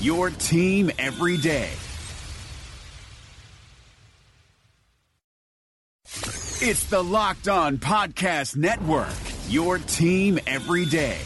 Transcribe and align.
your 0.00 0.30
team 0.30 0.90
every 0.98 1.36
day. 1.36 1.70
It's 6.62 6.84
the 6.84 7.02
Locked 7.02 7.48
On 7.48 7.78
Podcast 7.78 8.56
Network, 8.56 9.14
your 9.48 9.78
team 9.78 10.38
every 10.46 10.84
day. 10.84 11.18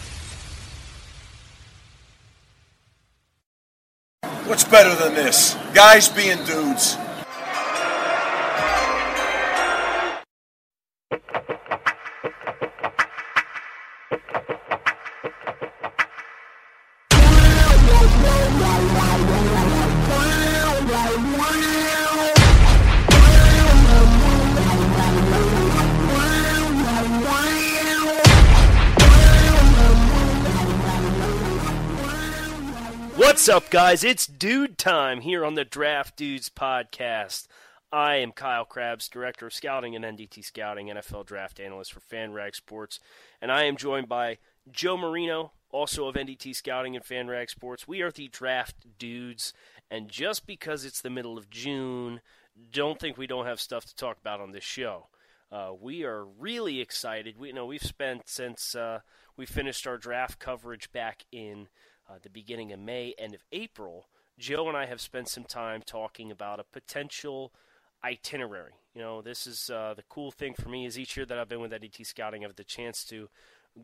What's 4.46 4.64
better 4.64 4.94
than 4.94 5.14
this? 5.14 5.56
Guys 5.72 6.08
being 6.08 6.38
dudes. 6.44 6.96
Up, 33.54 33.70
guys? 33.70 34.02
It's 34.02 34.26
Dude 34.26 34.78
Time 34.78 35.20
here 35.20 35.44
on 35.44 35.54
the 35.54 35.64
Draft 35.64 36.16
Dudes 36.16 36.48
podcast. 36.48 37.46
I 37.92 38.16
am 38.16 38.32
Kyle 38.32 38.64
Crabbs, 38.64 39.08
Director 39.08 39.46
of 39.46 39.54
Scouting 39.54 39.94
and 39.94 40.04
NDT 40.04 40.44
Scouting, 40.44 40.88
NFL 40.88 41.24
Draft 41.26 41.60
Analyst 41.60 41.92
for 41.92 42.00
FanRag 42.00 42.56
Sports, 42.56 42.98
and 43.40 43.52
I 43.52 43.62
am 43.62 43.76
joined 43.76 44.08
by 44.08 44.38
Joe 44.72 44.96
Marino, 44.96 45.52
also 45.70 46.08
of 46.08 46.16
NDT 46.16 46.56
Scouting 46.56 46.96
and 46.96 47.04
FanRag 47.04 47.48
Sports. 47.48 47.86
We 47.86 48.02
are 48.02 48.10
the 48.10 48.26
Draft 48.26 48.74
Dudes, 48.98 49.52
and 49.88 50.08
just 50.08 50.48
because 50.48 50.84
it's 50.84 51.00
the 51.00 51.08
middle 51.08 51.38
of 51.38 51.48
June, 51.48 52.22
don't 52.72 52.98
think 52.98 53.16
we 53.16 53.28
don't 53.28 53.46
have 53.46 53.60
stuff 53.60 53.84
to 53.84 53.94
talk 53.94 54.18
about 54.18 54.40
on 54.40 54.50
this 54.50 54.64
show. 54.64 55.06
Uh, 55.52 55.70
we 55.80 56.02
are 56.02 56.24
really 56.24 56.80
excited. 56.80 57.38
We 57.38 57.48
you 57.48 57.54
know 57.54 57.66
we've 57.66 57.80
spent 57.80 58.22
since 58.28 58.74
uh, 58.74 58.98
we 59.36 59.46
finished 59.46 59.86
our 59.86 59.96
draft 59.96 60.40
coverage 60.40 60.90
back 60.90 61.24
in 61.30 61.68
uh, 62.08 62.14
the 62.22 62.30
beginning 62.30 62.72
of 62.72 62.80
May, 62.80 63.14
end 63.18 63.34
of 63.34 63.42
April, 63.52 64.06
Joe 64.38 64.68
and 64.68 64.76
I 64.76 64.86
have 64.86 65.00
spent 65.00 65.28
some 65.28 65.44
time 65.44 65.82
talking 65.84 66.30
about 66.30 66.60
a 66.60 66.64
potential 66.64 67.52
itinerary. 68.04 68.72
You 68.94 69.00
know, 69.00 69.22
this 69.22 69.46
is 69.46 69.70
uh, 69.70 69.94
the 69.96 70.02
cool 70.08 70.30
thing 70.30 70.54
for 70.54 70.68
me 70.68 70.86
is 70.86 70.98
each 70.98 71.16
year 71.16 71.26
that 71.26 71.38
I've 71.38 71.48
been 71.48 71.60
with 71.60 71.72
NDT 71.72 72.06
Scouting, 72.06 72.44
I 72.44 72.48
have 72.48 72.56
the 72.56 72.64
chance 72.64 73.04
to 73.04 73.28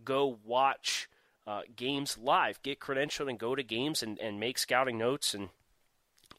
go 0.04 0.38
watch 0.44 1.08
uh, 1.47 1.62
games 1.75 2.19
live, 2.19 2.62
get 2.62 2.81
credentialed, 2.81 3.28
and 3.28 3.38
go 3.38 3.54
to 3.54 3.62
games 3.62 4.03
and, 4.03 4.19
and 4.19 4.38
make 4.38 4.58
scouting 4.58 4.98
notes. 4.98 5.34
And 5.34 5.48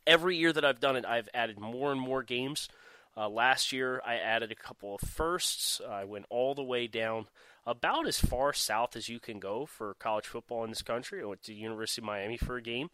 every 0.06 0.38
year 0.38 0.54
that 0.54 0.64
I've 0.64 0.80
done 0.80 0.96
it, 0.96 1.06
I've 1.06 1.30
added 1.34 1.60
more 1.60 1.92
and 1.92 2.00
more 2.00 2.24
games. 2.24 2.70
Uh, 3.18 3.28
last 3.28 3.72
year, 3.72 4.02
I 4.06 4.16
added 4.16 4.52
a 4.52 4.56
couple 4.56 4.96
of 4.96 5.02
firsts. 5.02 5.82
I 5.88 6.06
went 6.06 6.26
all 6.30 6.56
the 6.56 6.64
way 6.64 6.88
down 6.88 7.26
about 7.66 8.08
as 8.08 8.20
far 8.20 8.54
south 8.54 8.96
as 8.96 9.10
you 9.10 9.20
can 9.20 9.40
go 9.40 9.66
for 9.66 9.94
college 9.96 10.26
football 10.26 10.64
in 10.64 10.72
this 10.72 10.82
country. 10.82 11.22
I 11.22 11.26
went 11.26 11.44
to 11.44 11.54
University 11.54 12.02
of 12.02 12.06
Miami 12.06 12.38
for 12.38 12.58
a 12.58 12.62
game 12.62 12.90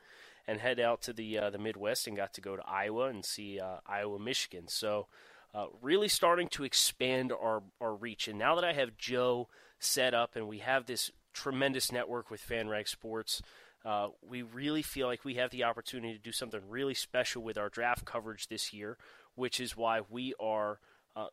and 0.47 0.59
head 0.59 0.79
out 0.79 1.01
to 1.03 1.13
the 1.13 1.37
uh, 1.37 1.49
the 1.49 1.57
Midwest 1.57 2.07
and 2.07 2.17
got 2.17 2.33
to 2.33 2.41
go 2.41 2.55
to 2.55 2.67
Iowa 2.67 3.07
and 3.07 3.23
see 3.23 3.59
uh, 3.59 3.77
Iowa, 3.85 4.19
Michigan. 4.19 4.67
So 4.67 5.07
uh, 5.53 5.67
really 5.81 6.07
starting 6.07 6.47
to 6.49 6.63
expand 6.63 7.31
our 7.31 7.63
our 7.79 7.95
reach. 7.95 8.27
And 8.27 8.37
now 8.37 8.55
that 8.55 8.63
I 8.63 8.73
have 8.73 8.97
Joe 8.97 9.47
set 9.79 10.13
up 10.13 10.35
and 10.35 10.47
we 10.47 10.59
have 10.59 10.85
this 10.85 11.11
tremendous 11.33 11.91
network 11.91 12.31
with 12.31 12.41
FanRag 12.41 12.87
Sports. 12.87 13.41
Uh, 13.85 14.09
we 14.27 14.41
really 14.41 14.81
feel 14.81 15.07
like 15.07 15.23
we 15.23 15.35
have 15.35 15.51
the 15.51 15.63
opportunity 15.63 16.13
to 16.13 16.19
do 16.19 16.31
something 16.31 16.59
really 16.67 16.95
special 16.95 17.41
with 17.43 17.57
our 17.57 17.69
draft 17.69 18.03
coverage 18.05 18.47
this 18.47 18.73
year, 18.73 18.97
which 19.35 19.59
is 19.59 19.77
why 19.77 20.01
we 20.09 20.33
are 20.39 20.79
uh, 21.15 21.27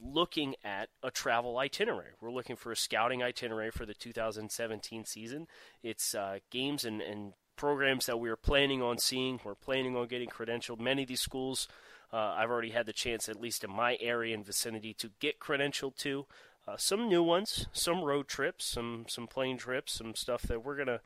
looking 0.00 0.54
at 0.64 0.88
a 1.02 1.10
travel 1.10 1.58
itinerary. 1.58 2.12
We're 2.20 2.30
looking 2.30 2.56
for 2.56 2.72
a 2.72 2.76
scouting 2.76 3.22
itinerary 3.22 3.70
for 3.70 3.84
the 3.86 3.94
2017 3.94 5.04
season. 5.04 5.46
It's 5.82 6.14
uh, 6.14 6.38
games 6.50 6.84
and, 6.84 7.00
and, 7.00 7.32
programs 7.56 8.06
that 8.06 8.20
we 8.20 8.30
are 8.30 8.36
planning 8.36 8.80
on 8.80 8.98
seeing. 8.98 9.40
We're 9.42 9.56
planning 9.56 9.96
on 9.96 10.06
getting 10.06 10.28
credentialed. 10.28 10.78
Many 10.78 11.02
of 11.02 11.08
these 11.08 11.20
schools, 11.20 11.66
uh, 12.12 12.16
I've 12.16 12.50
already 12.50 12.70
had 12.70 12.86
the 12.86 12.92
chance, 12.92 13.28
at 13.28 13.40
least 13.40 13.64
in 13.64 13.70
my 13.70 13.98
area 14.00 14.32
and 14.32 14.46
vicinity, 14.46 14.94
to 14.94 15.10
get 15.18 15.40
credentialed 15.40 15.96
to. 15.96 16.26
Uh, 16.68 16.76
some 16.76 17.08
new 17.08 17.22
ones, 17.22 17.66
some 17.72 18.04
road 18.04 18.28
trips, 18.28 18.64
some 18.64 19.06
some 19.08 19.26
plane 19.26 19.58
trips, 19.58 19.92
some 19.92 20.14
stuff 20.14 20.42
that 20.42 20.64
we're 20.64 20.76
gonna 20.76 21.00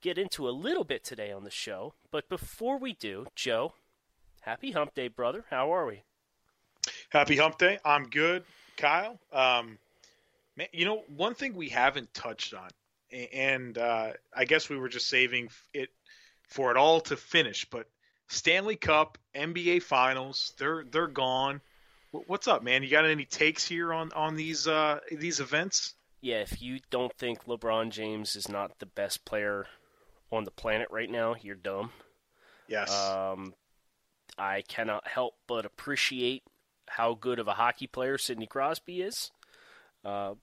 get 0.00 0.16
into 0.16 0.48
a 0.48 0.50
little 0.50 0.84
bit 0.84 1.04
today 1.04 1.30
on 1.30 1.44
the 1.44 1.50
show. 1.50 1.92
But 2.10 2.28
before 2.28 2.78
we 2.78 2.94
do, 2.94 3.26
Joe, 3.34 3.74
happy 4.42 4.72
Hump 4.72 4.94
Day, 4.94 5.08
brother. 5.08 5.44
How 5.50 5.72
are 5.74 5.86
we? 5.86 6.04
Happy 7.10 7.36
Hump 7.36 7.58
Day. 7.58 7.78
I'm 7.84 8.04
good, 8.04 8.44
Kyle. 8.76 9.18
Um, 9.32 9.78
man, 10.56 10.68
you 10.72 10.84
know, 10.84 11.02
one 11.16 11.34
thing 11.34 11.54
we 11.54 11.68
haven't 11.70 12.12
touched 12.12 12.52
on, 12.54 12.68
and 13.32 13.78
uh, 13.78 14.12
I 14.36 14.44
guess 14.44 14.68
we 14.68 14.76
were 14.76 14.88
just 14.88 15.08
saving 15.08 15.48
it 15.72 15.88
for 16.48 16.70
it 16.70 16.76
all 16.76 17.00
to 17.02 17.16
finish, 17.16 17.64
but 17.70 17.86
Stanley 18.28 18.76
Cup, 18.76 19.16
NBA 19.34 19.82
Finals, 19.82 20.52
they're 20.58 20.84
they're 20.90 21.06
gone. 21.06 21.60
What's 22.10 22.48
up, 22.48 22.62
man? 22.62 22.82
You 22.82 22.90
got 22.90 23.04
any 23.04 23.24
takes 23.24 23.66
here 23.66 23.92
on 23.92 24.12
on 24.12 24.36
these 24.36 24.66
uh, 24.66 25.00
these 25.10 25.40
events? 25.40 25.94
Yeah, 26.20 26.40
if 26.40 26.60
you 26.60 26.80
don't 26.90 27.14
think 27.14 27.44
LeBron 27.44 27.90
James 27.90 28.36
is 28.36 28.48
not 28.48 28.78
the 28.78 28.86
best 28.86 29.24
player 29.24 29.66
on 30.30 30.44
the 30.44 30.50
planet 30.50 30.88
right 30.90 31.10
now, 31.10 31.36
you're 31.40 31.54
dumb. 31.54 31.90
Yes. 32.66 32.92
Um, 32.92 33.54
I 34.36 34.62
cannot 34.62 35.06
help 35.06 35.34
but 35.46 35.64
appreciate 35.64 36.42
how 36.88 37.14
good 37.14 37.38
of 37.38 37.48
a 37.48 37.54
hockey 37.54 37.86
player 37.86 38.18
Sidney 38.18 38.46
Crosby 38.46 39.02
is. 39.02 39.30
Uh, 40.04 40.34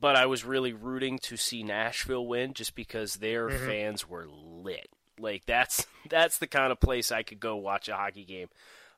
but 0.00 0.16
I 0.16 0.26
was 0.26 0.44
really 0.44 0.72
rooting 0.72 1.18
to 1.20 1.36
see 1.36 1.62
Nashville 1.62 2.26
win 2.26 2.54
just 2.54 2.74
because 2.74 3.14
their 3.14 3.48
mm-hmm. 3.48 3.66
fans 3.66 4.08
were 4.08 4.26
lit. 4.28 4.88
Like 5.18 5.44
that's 5.46 5.86
that's 6.10 6.38
the 6.38 6.46
kind 6.46 6.72
of 6.72 6.80
place 6.80 7.10
I 7.12 7.22
could 7.22 7.40
go 7.40 7.56
watch 7.56 7.88
a 7.88 7.94
hockey 7.94 8.24
game. 8.24 8.48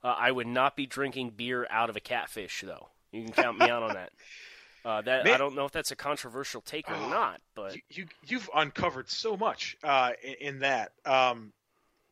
Uh, 0.05 0.15
I 0.19 0.33
would 0.33 0.47
not 0.49 0.77
be 0.77 0.87
drinking 0.87 1.31
beer 1.37 1.67
out 1.71 1.89
of 1.89 1.97
a 1.97 2.01
catfish, 2.01 2.65
though. 2.67 2.89
You 3.13 3.25
can 3.25 3.33
count 3.33 3.59
me 3.59 3.69
out 3.69 3.83
on 3.83 3.95
that. 3.95 4.11
Uh, 4.85 5.01
that 5.03 5.25
Man, 5.25 5.35
I 5.35 5.39
don't 5.39 5.55
know 5.55 5.65
if 5.65 5.71
that's 5.71 5.93
a 5.93 5.97
controversial 5.97 6.61
take 6.61 6.91
or 6.91 6.95
uh, 6.95 7.09
not, 7.09 7.41
but 7.55 7.77
you, 7.89 8.07
you 8.27 8.39
have 8.41 8.51
uncovered 8.53 9.09
so 9.09 9.37
much 9.37 9.77
uh, 9.85 10.11
in, 10.25 10.35
in, 10.41 10.59
that. 10.59 10.91
Um, 11.07 11.53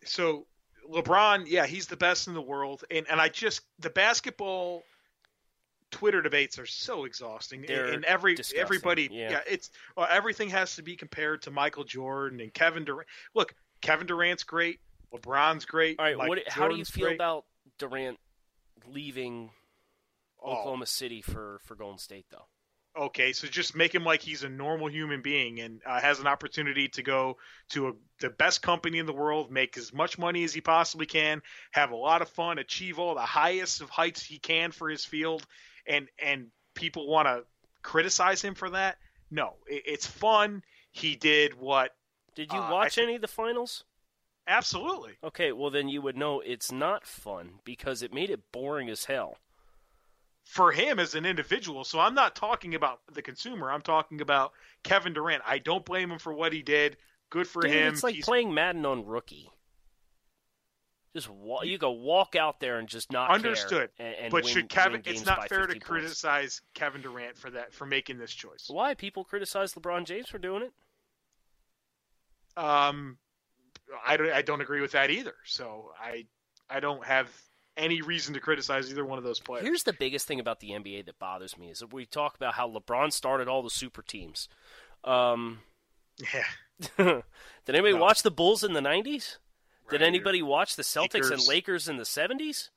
so 0.04 0.46
LeBron, 0.90 1.44
yeah, 1.46 1.66
he's 1.66 1.86
the 1.86 1.96
best 1.96 2.28
in 2.28 2.34
the 2.34 2.42
world, 2.42 2.84
and 2.90 3.06
and 3.08 3.20
I 3.20 3.28
just 3.28 3.62
the 3.78 3.90
basketball 3.90 4.82
Twitter 5.90 6.22
debates 6.22 6.58
are 6.58 6.66
so 6.66 7.04
exhausting, 7.04 7.64
They're 7.66 7.86
and 7.86 8.04
every 8.04 8.34
disgusting. 8.34 8.60
everybody, 8.60 9.08
yeah. 9.10 9.30
yeah, 9.30 9.40
it's 9.48 9.70
well, 9.96 10.08
everything 10.10 10.50
has 10.50 10.76
to 10.76 10.82
be 10.82 10.96
compared 10.96 11.42
to 11.42 11.50
Michael 11.50 11.84
Jordan 11.84 12.40
and 12.40 12.52
Kevin 12.52 12.84
Durant. 12.84 13.08
Look, 13.34 13.54
Kevin 13.80 14.06
Durant's 14.06 14.44
great, 14.44 14.80
LeBron's 15.12 15.64
great. 15.64 15.98
All 15.98 16.04
right, 16.04 16.16
what, 16.16 16.38
how 16.48 16.68
do 16.68 16.76
you 16.76 16.84
feel 16.84 17.06
great. 17.06 17.16
about 17.16 17.44
Durant 17.78 18.18
leaving 18.86 19.50
oh. 20.42 20.52
Oklahoma 20.52 20.86
City 20.86 21.22
for 21.22 21.60
for 21.64 21.74
Golden 21.74 21.98
State 21.98 22.26
though? 22.30 22.46
Okay, 22.98 23.32
so 23.32 23.46
just 23.46 23.76
make 23.76 23.94
him 23.94 24.04
like 24.04 24.20
he's 24.20 24.42
a 24.42 24.48
normal 24.48 24.90
human 24.90 25.22
being 25.22 25.60
and 25.60 25.80
uh, 25.86 26.00
has 26.00 26.18
an 26.18 26.26
opportunity 26.26 26.88
to 26.88 27.02
go 27.04 27.36
to 27.70 27.88
a, 27.88 27.92
the 28.20 28.30
best 28.30 28.62
company 28.62 28.98
in 28.98 29.06
the 29.06 29.12
world, 29.12 29.50
make 29.50 29.76
as 29.78 29.92
much 29.92 30.18
money 30.18 30.42
as 30.42 30.52
he 30.52 30.60
possibly 30.60 31.06
can, 31.06 31.40
have 31.70 31.92
a 31.92 31.96
lot 31.96 32.20
of 32.20 32.28
fun, 32.28 32.58
achieve 32.58 32.98
all 32.98 33.14
the 33.14 33.20
highest 33.20 33.80
of 33.80 33.90
heights 33.90 34.22
he 34.24 34.38
can 34.40 34.72
for 34.72 34.88
his 34.90 35.04
field, 35.04 35.46
and 35.86 36.08
and 36.18 36.48
people 36.74 37.06
want 37.08 37.28
to 37.28 37.44
criticize 37.82 38.42
him 38.42 38.54
for 38.56 38.70
that. 38.70 38.98
No, 39.30 39.54
it, 39.68 39.82
it's 39.86 40.06
fun. 40.06 40.62
He 40.90 41.14
did 41.14 41.54
what? 41.54 41.92
Did 42.34 42.52
you 42.52 42.58
Uh, 42.58 42.72
watch 42.72 42.98
I- 42.98 43.02
any 43.02 43.14
of 43.14 43.20
the 43.20 43.28
finals? 43.28 43.84
Absolutely. 44.48 45.12
Okay, 45.22 45.52
well 45.52 45.70
then 45.70 45.88
you 45.88 46.02
would 46.02 46.16
know 46.16 46.40
it's 46.40 46.72
not 46.72 47.06
fun 47.06 47.60
because 47.64 48.02
it 48.02 48.12
made 48.12 48.30
it 48.30 48.50
boring 48.50 48.88
as 48.90 49.04
hell. 49.04 49.36
For 50.50 50.72
him 50.72 50.98
as 50.98 51.14
an 51.14 51.24
individual. 51.24 51.84
So 51.84 52.00
I'm 52.00 52.14
not 52.14 52.34
talking 52.34 52.74
about 52.74 52.98
the 53.12 53.22
consumer. 53.22 53.70
I'm 53.70 53.82
talking 53.82 54.20
about 54.20 54.50
Kevin 54.82 55.12
Durant. 55.12 55.42
I 55.46 55.58
don't 55.58 55.84
blame 55.84 56.10
him 56.10 56.18
for 56.18 56.34
what 56.34 56.52
he 56.52 56.60
did. 56.62 56.96
Good 57.30 57.46
for 57.46 57.62
Dude, 57.62 57.70
him. 57.70 57.92
it's 57.92 58.02
like 58.02 58.14
He's- 58.14 58.24
playing 58.26 58.52
Madden 58.52 58.84
on 58.84 59.06
rookie. 59.06 59.48
Just 61.14 61.28
you 61.62 61.78
go 61.78 61.90
walk 61.92 62.34
out 62.36 62.58
there 62.60 62.78
and 62.78 62.88
just 62.88 63.10
not 63.12 63.30
understood. 63.30 63.90
and, 63.98 64.14
and 64.16 64.30
but 64.32 64.44
win- 64.44 64.52
should 64.52 64.68
Kevin? 64.68 65.02
It's 65.04 65.24
not 65.24 65.48
fair 65.48 65.66
to 65.66 65.72
points. 65.74 65.84
criticize 65.86 66.62
Kevin 66.74 67.00
Durant 67.02 67.36
for 67.36 67.50
that 67.50 67.72
for 67.72 67.84
making 67.86 68.18
this 68.18 68.32
choice. 68.32 68.66
Why 68.68 68.94
people 68.94 69.24
criticize 69.24 69.74
LeBron 69.74 70.04
James 70.04 70.28
for 70.28 70.38
doing 70.38 70.62
it? 70.62 70.72
Um, 72.56 73.18
I 74.06 74.16
don't. 74.16 74.30
I 74.32 74.42
don't 74.42 74.60
agree 74.60 74.80
with 74.80 74.92
that 74.92 75.10
either. 75.10 75.34
So 75.44 75.92
I 76.00 76.26
I 76.68 76.78
don't 76.80 77.04
have 77.04 77.28
any 77.76 78.02
reason 78.02 78.34
to 78.34 78.40
criticize 78.40 78.90
either 78.90 79.04
one 79.04 79.18
of 79.18 79.24
those 79.24 79.40
players. 79.40 79.64
Here's 79.64 79.84
the 79.84 79.92
biggest 79.92 80.26
thing 80.26 80.40
about 80.40 80.60
the 80.60 80.70
NBA 80.70 81.06
that 81.06 81.18
bothers 81.18 81.56
me 81.56 81.68
is 81.70 81.78
that 81.80 81.92
we 81.92 82.04
talk 82.06 82.34
about 82.36 82.54
how 82.54 82.68
LeBron 82.68 83.12
started 83.12 83.48
all 83.48 83.62
the 83.62 83.70
super 83.70 84.02
teams. 84.02 84.48
Um, 85.04 85.60
yeah. 86.18 86.44
did 86.96 87.22
anybody 87.68 87.94
No. 87.94 88.00
watch 88.00 88.22
the 88.22 88.30
Bulls 88.30 88.64
in 88.64 88.72
the 88.72 88.80
'90s? 88.80 89.38
Did 89.90 90.02
anybody 90.02 90.40
watch 90.42 90.76
the 90.76 90.82
Celtics 90.82 91.14
and 91.14 91.40
Lakers. 91.40 91.48
Lakers 91.48 91.88
in 91.88 91.96
the 91.96 92.04
'70s? 92.04 92.70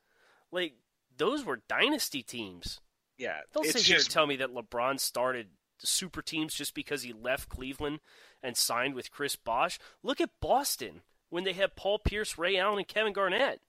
Like 0.50 0.74
those 1.16 1.44
were 1.44 1.62
dynasty 1.68 2.22
teams. 2.22 2.80
Yeah. 3.18 3.40
Don't 3.52 3.66
sit 3.66 3.82
here 3.82 3.96
just 3.96 4.08
and 4.08 4.12
tell 4.14 4.26
me 4.26 4.36
that 4.36 4.54
LeBron 4.54 4.98
started 4.98 5.48
super 5.78 6.22
teams 6.22 6.54
just 6.54 6.74
because 6.74 7.02
he 7.02 7.12
left 7.12 7.48
Cleveland 7.48 8.00
and 8.42 8.56
signed 8.56 8.94
with 8.94 9.10
Chris 9.10 9.36
Bosh. 9.36 9.78
Look 10.02 10.20
at 10.20 10.30
Boston 10.40 11.02
when 11.30 11.44
they 11.44 11.52
had 11.52 11.76
Paul 11.76 11.98
Pierce, 11.98 12.36
Ray 12.38 12.56
Allen, 12.56 12.78
and 12.78 12.88
Kevin 12.88 13.12
Garnett. 13.12 13.60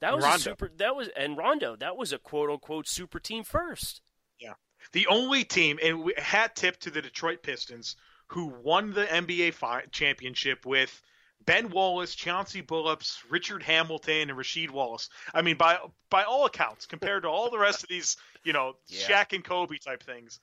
That 0.00 0.16
was 0.16 0.24
a 0.24 0.38
super. 0.38 0.70
That 0.78 0.96
was 0.96 1.08
and 1.16 1.36
Rondo. 1.36 1.76
That 1.76 1.96
was 1.96 2.12
a 2.12 2.18
quote 2.18 2.50
unquote 2.50 2.88
super 2.88 3.18
team 3.20 3.44
first. 3.44 4.00
Yeah, 4.38 4.54
the 4.92 5.06
only 5.08 5.44
team, 5.44 5.78
and 5.82 6.02
we, 6.04 6.14
hat 6.16 6.56
tip 6.56 6.78
to 6.80 6.90
the 6.90 7.02
Detroit 7.02 7.42
Pistons, 7.42 7.96
who 8.28 8.46
won 8.46 8.92
the 8.92 9.04
NBA 9.04 9.54
fi- 9.54 9.84
championship 9.90 10.64
with 10.64 11.02
Ben 11.44 11.70
Wallace, 11.70 12.14
Chauncey 12.14 12.62
Billups, 12.62 13.18
Richard 13.30 13.62
Hamilton, 13.62 14.30
and 14.30 14.38
Rasheed 14.38 14.70
Wallace. 14.70 15.08
I 15.34 15.42
mean, 15.42 15.56
by 15.56 15.78
by 16.08 16.24
all 16.24 16.46
accounts, 16.46 16.86
compared 16.86 17.22
to 17.24 17.28
all 17.28 17.50
the 17.50 17.58
rest 17.58 17.82
of 17.82 17.88
these, 17.88 18.16
you 18.44 18.52
know, 18.52 18.74
Yeah. 18.88 19.06
Shaq 19.24 19.34
and 19.34 19.44
Kobe 19.44 19.76
type 19.78 20.02
things, 20.02 20.40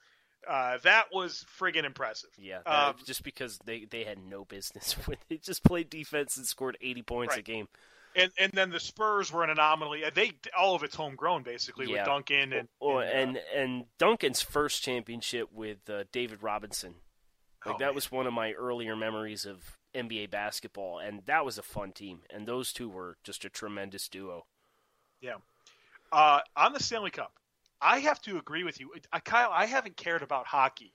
uh, 0.48 0.78
that 0.84 1.06
was 1.12 1.44
friggin' 1.58 1.84
impressive. 1.84 2.30
Yeah, 2.38 2.58
Um, 2.66 2.94
just 3.04 3.22
because 3.24 3.58
they 3.64 3.86
they 3.90 4.04
had 4.04 4.18
no 4.18 4.44
business 4.44 4.92
when 5.06 5.18
they 5.28 5.36
just 5.38 5.64
played 5.64 5.90
defense 5.90 6.36
and 6.36 6.46
scored 6.46 6.78
eighty 6.80 7.02
points 7.02 7.36
a 7.36 7.42
game. 7.42 7.68
And 8.18 8.32
and 8.38 8.52
then 8.52 8.70
the 8.70 8.80
Spurs 8.80 9.32
were 9.32 9.44
an 9.44 9.50
anomaly. 9.50 10.02
They 10.14 10.32
all 10.58 10.74
of 10.74 10.82
it's 10.82 10.94
homegrown 10.96 11.42
basically 11.44 11.86
Yeah. 11.86 11.98
with 12.02 12.06
Duncan 12.06 12.52
and 12.52 12.68
Oh, 12.80 12.98
and, 12.98 13.10
and 13.10 13.36
uh, 13.36 13.40
and 13.56 13.84
Duncan's 13.98 14.42
first 14.42 14.82
championship 14.82 15.52
with 15.52 15.88
uh, 15.88 16.04
David 16.12 16.42
Robinson. 16.42 16.96
Like 17.64 17.74
Oh, 17.76 17.78
that 17.78 17.86
man. 17.86 17.94
was 17.94 18.10
one 18.12 18.26
of 18.26 18.32
my 18.32 18.52
earlier 18.52 18.96
memories 18.96 19.46
of 19.46 19.76
NBA 19.94 20.30
basketball, 20.30 20.98
and 20.98 21.22
that 21.26 21.44
was 21.44 21.58
a 21.58 21.62
fun 21.62 21.92
team. 21.92 22.20
And 22.30 22.46
those 22.46 22.72
two 22.72 22.88
were 22.88 23.16
just 23.24 23.44
a 23.44 23.48
tremendous 23.48 24.08
duo. 24.08 24.46
Yeah. 25.20 25.36
Uh, 26.12 26.40
on 26.56 26.72
the 26.72 26.82
Stanley 26.82 27.10
Cup, 27.10 27.32
I 27.80 27.98
have 28.00 28.20
to 28.22 28.38
agree 28.38 28.64
with 28.64 28.80
you, 28.80 28.92
uh, 29.12 29.20
Kyle. 29.20 29.50
I 29.52 29.66
haven't 29.66 29.96
cared 29.96 30.22
about 30.22 30.46
hockey 30.46 30.92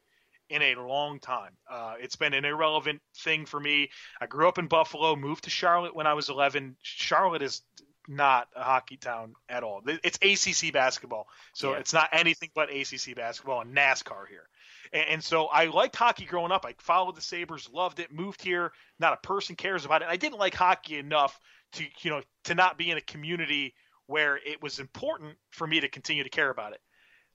in 0.53 0.61
a 0.61 0.75
long 0.87 1.19
time. 1.19 1.51
Uh, 1.69 1.95
it's 1.99 2.15
been 2.15 2.33
an 2.33 2.45
irrelevant 2.45 3.01
thing 3.17 3.45
for 3.45 3.59
me. 3.59 3.89
I 4.21 4.27
grew 4.27 4.47
up 4.47 4.59
in 4.59 4.67
Buffalo, 4.67 5.15
moved 5.15 5.45
to 5.45 5.49
Charlotte 5.49 5.95
when 5.95 6.07
I 6.07 6.13
was 6.13 6.29
11. 6.29 6.75
Charlotte 6.81 7.41
is 7.41 7.61
not 8.07 8.47
a 8.55 8.63
hockey 8.63 8.97
town 8.97 9.33
at 9.49 9.63
all. 9.63 9.81
It's 10.03 10.17
ACC 10.21 10.71
basketball, 10.73 11.27
so 11.53 11.71
Yeah. 11.71 11.79
it's 11.79 11.93
not 11.93 12.09
anything 12.11 12.49
but 12.53 12.69
ACC 12.69 13.15
basketball 13.15 13.61
and 13.61 13.75
NASCAR 13.75 14.27
here. 14.27 14.47
And, 14.91 15.07
and 15.09 15.23
so 15.23 15.45
I 15.47 15.65
liked 15.65 15.95
hockey 15.95 16.25
growing 16.25 16.51
up. 16.51 16.65
I 16.65 16.75
followed 16.79 17.15
the 17.15 17.21
Sabres, 17.21 17.69
loved 17.71 17.99
it, 17.99 18.11
moved 18.11 18.41
here. 18.43 18.73
Not 18.99 19.13
a 19.13 19.17
person 19.27 19.55
cares 19.55 19.85
about 19.85 20.01
it. 20.01 20.09
I 20.09 20.17
didn't 20.17 20.37
like 20.37 20.53
hockey 20.53 20.97
enough 20.97 21.39
to 21.73 21.83
you 22.01 22.11
know 22.11 22.21
to 22.43 22.55
not 22.55 22.77
be 22.77 22.91
in 22.91 22.97
a 22.97 23.01
community 23.01 23.73
where 24.07 24.35
it 24.37 24.61
was 24.61 24.79
important 24.79 25.37
for 25.51 25.65
me 25.65 25.79
to 25.79 25.87
continue 25.87 26.23
to 26.23 26.29
care 26.29 26.49
about 26.49 26.73
it. 26.73 26.81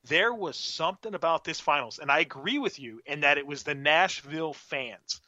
There 0.05 0.33
was 0.33 0.56
something 0.56 1.15
about 1.15 1.45
this 1.45 1.61
finals, 1.61 1.99
and 1.99 2.11
I 2.11 2.21
agree 2.21 2.59
with 2.59 2.79
you 2.79 3.00
in 3.06 3.21
that 3.21 3.39
it 3.39 3.47
was 3.47 3.62
the 3.62 3.75
Nashville 3.75 4.55
fans. 4.55 5.21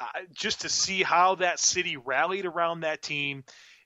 Uh, 0.00 0.06
just 0.32 0.62
to 0.62 0.68
see 0.68 1.02
how 1.02 1.36
that 1.36 1.60
city 1.60 1.96
rallied 1.96 2.44
around 2.44 2.80
that 2.80 3.02
team 3.02 3.44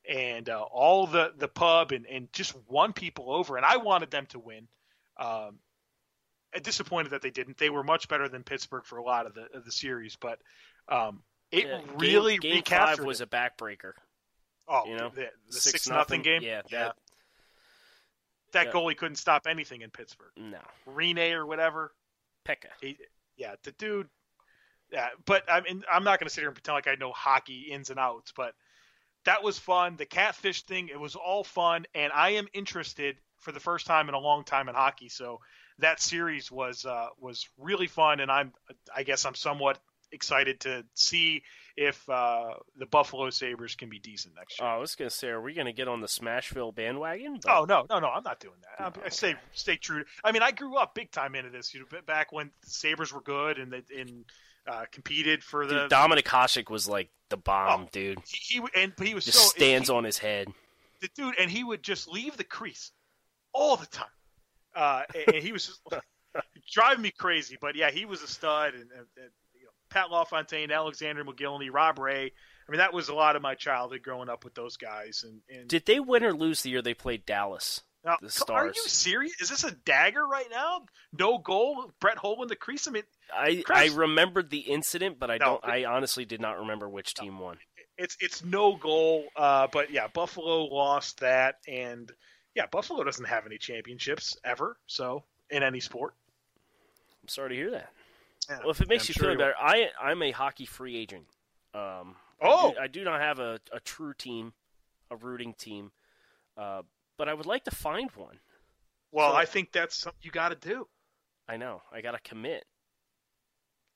and 0.08 0.48
uh, 0.48 0.62
all 0.62 1.06
the, 1.06 1.32
the 1.36 1.48
pub 1.48 1.92
and, 1.92 2.06
and 2.06 2.32
just 2.32 2.54
won 2.68 2.92
people 2.94 3.30
over. 3.30 3.56
And 3.56 3.66
I 3.66 3.76
wanted 3.76 4.10
them 4.10 4.24
to 4.26 4.38
win. 4.38 4.68
Um, 5.18 5.58
disappointed 6.62 7.10
that 7.10 7.22
they 7.22 7.30
didn't. 7.30 7.58
They 7.58 7.70
were 7.70 7.82
much 7.82 8.08
better 8.08 8.28
than 8.28 8.44
Pittsburgh 8.44 8.84
for 8.86 8.96
a 8.98 9.02
lot 9.02 9.26
of 9.26 9.34
the, 9.34 9.46
of 9.54 9.64
the 9.64 9.72
series, 9.72 10.16
but 10.16 10.38
um, 10.88 11.22
it 11.50 11.66
Yeah, 11.66 11.80
really 11.96 12.38
game, 12.38 12.56
recaptured 12.56 12.98
five 12.98 13.06
was 13.06 13.20
it. 13.20 13.24
a 13.24 13.26
backbreaker. 13.26 13.92
Oh, 14.68 14.84
you 14.86 14.96
know, 14.96 15.10
the, 15.14 15.28
the 15.48 15.52
Six 15.52 15.82
six, 15.82 15.88
nothing 15.88 16.22
game. 16.22 16.42
Yeah, 16.42 16.62
yeah. 16.70 16.92
That 18.56 18.66
yeah. 18.66 18.72
goalie 18.72 18.96
couldn't 18.96 19.16
stop 19.16 19.46
anything 19.46 19.82
in 19.82 19.90
Pittsburgh. 19.90 20.30
no 20.36 20.58
Rinne 20.88 21.32
or 21.32 21.44
whatever. 21.44 21.92
Pekka. 22.48 22.68
He, 22.80 22.96
yeah, 23.36 23.56
the 23.64 23.72
dude. 23.72 24.08
Yeah, 24.90 25.08
but 25.26 25.44
I 25.50 25.60
mean, 25.60 25.82
I'm 25.92 26.04
not 26.04 26.20
going 26.20 26.28
to 26.28 26.32
sit 26.32 26.40
here 26.40 26.48
and 26.48 26.54
pretend 26.54 26.74
like 26.74 26.88
I 26.88 26.94
know 26.94 27.12
hockey 27.12 27.68
ins 27.70 27.90
and 27.90 27.98
outs, 27.98 28.32
but 28.34 28.54
that 29.26 29.42
was 29.42 29.58
fun. 29.58 29.96
The 29.96 30.06
catfish 30.06 30.62
thing, 30.62 30.88
it 30.88 30.98
was 30.98 31.16
all 31.16 31.44
fun, 31.44 31.84
and 31.94 32.12
I 32.12 32.30
am 32.30 32.46
interested 32.54 33.16
for 33.40 33.52
the 33.52 33.60
first 33.60 33.84
time 33.84 34.08
in 34.08 34.14
a 34.14 34.18
long 34.18 34.44
time 34.44 34.68
in 34.70 34.74
hockey. 34.74 35.10
So 35.10 35.40
that 35.80 36.00
series 36.00 36.50
was 36.50 36.86
uh, 36.86 37.08
was 37.20 37.46
really 37.58 37.88
fun, 37.88 38.20
and 38.20 38.30
I'm 38.30 38.52
I 38.94 39.02
guess 39.02 39.26
I'm 39.26 39.34
somewhat 39.34 39.78
excited 40.12 40.60
to 40.60 40.84
see 40.94 41.42
if 41.76 42.08
uh, 42.08 42.54
the 42.76 42.86
Buffalo 42.86 43.28
Sabres 43.30 43.74
can 43.74 43.88
be 43.90 43.98
decent 43.98 44.34
next 44.34 44.58
Oh, 44.60 44.64
year. 44.64 44.74
I 44.74 44.76
was 44.78 44.94
gonna 44.94 45.10
say, 45.10 45.28
are 45.28 45.40
we 45.40 45.52
gonna 45.54 45.72
get 45.72 45.88
on 45.88 46.00
the 46.00 46.06
Smashville 46.06 46.74
bandwagon? 46.74 47.38
But 47.42 47.52
Oh 47.54 47.64
no, 47.64 47.86
no, 47.90 47.98
no! 47.98 48.08
I'm 48.08 48.22
not 48.22 48.40
doing 48.40 48.54
that. 48.78 48.96
No, 48.96 49.02
I 49.04 49.08
stay 49.10 49.34
stay 49.52 49.76
true. 49.76 50.04
I 50.24 50.32
mean, 50.32 50.42
I 50.42 50.52
grew 50.52 50.76
up 50.76 50.94
big 50.94 51.10
time 51.10 51.34
into 51.34 51.50
this. 51.50 51.74
You 51.74 51.80
know, 51.92 52.00
back 52.06 52.32
when 52.32 52.50
the 52.62 52.70
Sabres 52.70 53.12
were 53.12 53.20
good 53.20 53.58
and 53.58 53.70
they 53.72 53.82
and 53.98 54.24
uh, 54.66 54.84
competed 54.90 55.44
for 55.44 55.66
the. 55.66 55.80
dude, 55.82 55.90
Dominik 55.90 56.24
Hasek 56.24 56.70
was 56.70 56.88
like 56.88 57.10
the 57.28 57.36
bomb, 57.36 57.82
Oh, 57.82 57.88
dude. 57.92 58.20
he, 58.26 58.60
he 58.60 58.66
and 58.74 58.92
he 59.00 59.14
was 59.14 59.24
Just 59.26 59.38
so 59.38 59.48
stands 59.48 59.88
he, 59.88 59.94
on 59.94 60.04
his 60.04 60.16
head. 60.18 60.48
the 61.00 61.08
dude, 61.14 61.34
and 61.38 61.50
he 61.50 61.62
would 61.64 61.82
just 61.82 62.08
leave 62.08 62.36
the 62.36 62.44
crease 62.44 62.92
all 63.52 63.76
the 63.76 63.86
time. 63.86 64.06
Uh, 64.74 65.02
and, 65.14 65.36
and 65.36 65.42
he 65.44 65.52
was 65.52 65.66
just 65.66 65.80
driving 66.72 67.02
me 67.02 67.10
crazy. 67.10 67.56
But 67.60 67.76
yeah, 67.76 67.90
he 67.90 68.04
was 68.04 68.22
a 68.22 68.26
stud, 68.28 68.74
and, 68.74 68.82
and, 68.92 69.06
and 69.16 69.26
you 69.26 69.26
know, 69.26 69.30
Pat 69.96 70.10
LaFontaine, 70.10 70.70
Alexander 70.70 71.24
Mogilny, 71.24 71.72
Rob 71.72 71.98
Ray. 71.98 72.30
I 72.68 72.70
mean, 72.70 72.78
that 72.78 72.92
was 72.92 73.08
a 73.08 73.14
lot 73.14 73.34
of 73.34 73.40
my 73.40 73.54
childhood 73.54 74.02
growing 74.02 74.28
up 74.28 74.44
with 74.44 74.54
those 74.54 74.76
guys. 74.76 75.24
And, 75.26 75.40
and 75.48 75.68
Did 75.68 75.86
they 75.86 76.00
win 76.00 76.22
or 76.22 76.34
lose 76.34 76.62
the 76.62 76.68
year 76.70 76.82
they 76.82 76.92
played 76.92 77.24
Dallas? 77.24 77.80
now, 78.04 78.18
the 78.20 78.28
come- 78.46 78.54
are 78.54 78.66
you 78.66 78.74
serious? 78.88 79.40
Is 79.40 79.48
this 79.48 79.64
a 79.64 79.70
dagger 79.70 80.26
right 80.26 80.48
now? 80.50 80.82
No 81.18 81.38
goal, 81.38 81.90
Brett 81.98 82.18
Hull 82.18 82.42
in 82.42 82.48
the 82.48 82.56
crease. 82.56 82.86
I 82.86 82.90
mean, 82.90 83.02
I 83.34 83.64
I 83.70 83.86
remembered 83.94 84.50
the 84.50 84.58
incident, 84.58 85.18
but 85.18 85.30
I 85.30 85.38
No, 85.38 85.46
don't. 85.46 85.64
it- 85.64 85.70
I 85.70 85.84
honestly 85.86 86.26
did 86.26 86.40
not 86.42 86.58
remember 86.58 86.88
which 86.88 87.14
team 87.14 87.38
won. 87.38 87.56
it's 87.96 88.18
it's 88.20 88.44
no 88.44 88.76
goal. 88.76 89.24
Uh, 89.34 89.66
but 89.72 89.90
yeah, 89.90 90.08
Buffalo 90.08 90.64
lost 90.66 91.20
that, 91.20 91.56
and 91.66 92.12
yeah, 92.54 92.66
Buffalo 92.66 93.02
doesn't 93.02 93.24
have 93.24 93.46
any 93.46 93.56
championships 93.58 94.36
ever. 94.44 94.76
So 94.86 95.24
in 95.48 95.62
any 95.62 95.80
sport. 95.80 96.14
I'm 97.22 97.28
sorry 97.28 97.48
to 97.50 97.54
hear 97.56 97.70
that. 97.70 97.90
Yeah, 98.48 98.58
Well, 98.60 98.70
if 98.70 98.80
it 98.80 98.88
makes 98.88 99.04
I'm 99.04 99.08
you 99.08 99.14
sure 99.14 99.30
feel 99.32 99.38
better, 99.38 99.54
I 99.60 99.88
I'm 100.00 100.22
a 100.22 100.30
hockey 100.30 100.66
free 100.66 100.96
agent. 100.96 101.26
Um, 101.74 102.16
Oh! 102.40 102.68
I 102.68 102.72
do, 102.72 102.78
I 102.80 102.86
do 102.88 103.04
not 103.04 103.20
have 103.20 103.38
a, 103.38 103.58
a 103.72 103.80
true 103.80 104.12
team, 104.14 104.52
a 105.10 105.16
rooting 105.16 105.54
team, 105.54 105.90
uh, 106.56 106.82
but 107.16 107.28
I 107.28 107.34
would 107.34 107.46
like 107.46 107.64
to 107.64 107.70
find 107.70 108.10
one. 108.12 108.38
Well, 109.10 109.32
So- 109.32 109.36
I 109.36 109.44
think 109.46 109.72
that's 109.72 109.96
something 109.96 110.20
you 110.22 110.30
got 110.30 110.50
to 110.50 110.68
do. 110.68 110.86
I 111.48 111.56
know 111.56 111.82
I 111.92 112.00
got 112.00 112.12
to 112.12 112.18
commit. 112.20 112.64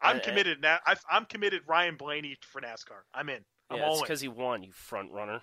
I'm 0.01 0.17
I- 0.17 0.21
committed 0.21 0.61
now. 0.63 0.79
I, 0.87 0.97
I'm 1.11 1.27
committed. 1.27 1.63
Ryan 1.67 1.97
Blaney 1.97 2.37
for 2.41 2.61
NASCAR. 2.61 3.03
I'm 3.13 3.29
in. 3.29 3.45
I'm 3.69 3.79
Yeah, 3.79 3.85
all 3.85 3.93
it's 3.95 4.03
because 4.03 4.21
he 4.21 4.29
won. 4.29 4.63
You 4.63 4.73
front 4.73 5.13
runner. 5.13 5.43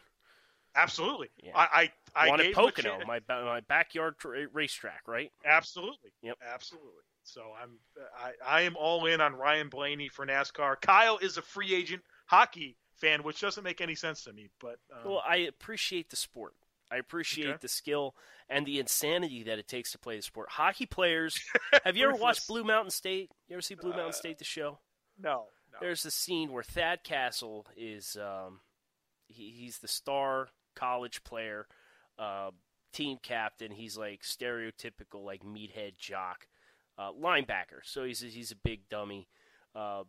Absolutely. 0.76 1.30
Yeah. 1.44 1.52
I 1.56 1.92
I, 2.16 2.26
I 2.26 2.30
won 2.30 2.40
at 2.40 2.44
gave 2.48 2.56
him 2.56 2.64
a 2.64 2.72
Pocono, 2.72 3.06
my 3.06 3.20
my 3.30 3.60
backyard 3.62 4.18
tra- 4.18 4.48
racetrack, 4.52 5.02
right? 5.08 5.32
Absolutely. 5.46 6.12
Yep. 6.22 6.38
Absolutely. 6.54 6.92
So 7.28 7.42
I'm 7.62 7.72
I, 8.18 8.32
I 8.46 8.62
am 8.62 8.76
all 8.78 9.06
in 9.06 9.20
on 9.22 9.36
Ryan 9.36 9.70
Blaney 9.70 10.08
for 10.10 10.26
NASCAR. 10.26 10.80
Kyle 10.82 11.18
is 11.18 11.38
a 11.38 11.42
free 11.42 11.74
agent 11.76 12.02
hockey 12.26 12.78
fan, 12.96 13.22
which 13.24 13.42
doesn't 13.42 13.64
make 13.64 13.82
any 13.82 13.96
sense 13.96 14.24
to 14.24 14.34
me. 14.34 14.50
But 14.60 14.80
um, 14.92 15.12
well, 15.12 15.24
I 15.28 15.38
appreciate 15.38 16.10
the 16.10 16.16
sport. 16.16 16.54
I 16.90 16.98
appreciate 16.98 17.48
Okay. 17.50 17.58
the 17.62 17.68
skill 17.68 18.16
and 18.50 18.66
the 18.66 18.80
insanity 18.80 19.44
that 19.44 19.60
it 19.60 19.68
takes 19.68 19.92
to 19.92 20.00
play 20.00 20.16
the 20.16 20.22
sport. 20.22 20.48
Hockey 20.50 20.86
players. 20.86 21.38
Have 21.84 21.98
you 21.98 22.08
ever 22.08 22.16
watched 22.18 22.48
Blue 22.48 22.64
Mountain 22.64 22.92
State? 22.92 23.30
You 23.50 23.56
ever 23.56 23.62
see 23.62 23.76
Blue 23.76 23.90
Mountain 23.92 24.10
Uh, 24.10 24.14
State, 24.14 24.38
the 24.38 24.46
show? 24.46 24.80
no, 25.22 25.48
no. 25.74 25.78
There's 25.82 26.06
a 26.06 26.12
scene 26.12 26.52
where 26.54 26.64
Thad 26.64 27.04
Castle 27.04 27.68
is 27.76 28.16
um, 28.16 28.62
he, 29.28 29.52
he's 29.52 29.80
the 29.80 29.88
star 29.90 30.48
college 30.76 31.26
player, 31.26 31.68
uh, 32.18 32.52
team 32.94 33.18
captain. 33.22 33.72
He's 33.72 33.98
like 33.98 34.22
stereotypical 34.22 35.26
like 35.26 35.44
meathead 35.44 35.98
jock, 35.98 36.48
uh, 36.98 37.12
linebacker. 37.12 37.82
So 37.84 38.04
he's 38.04 38.24
a, 38.24 38.28
he's 38.28 38.52
a 38.52 38.56
big 38.56 38.90
dummy, 38.90 39.28
uh, 39.76 40.04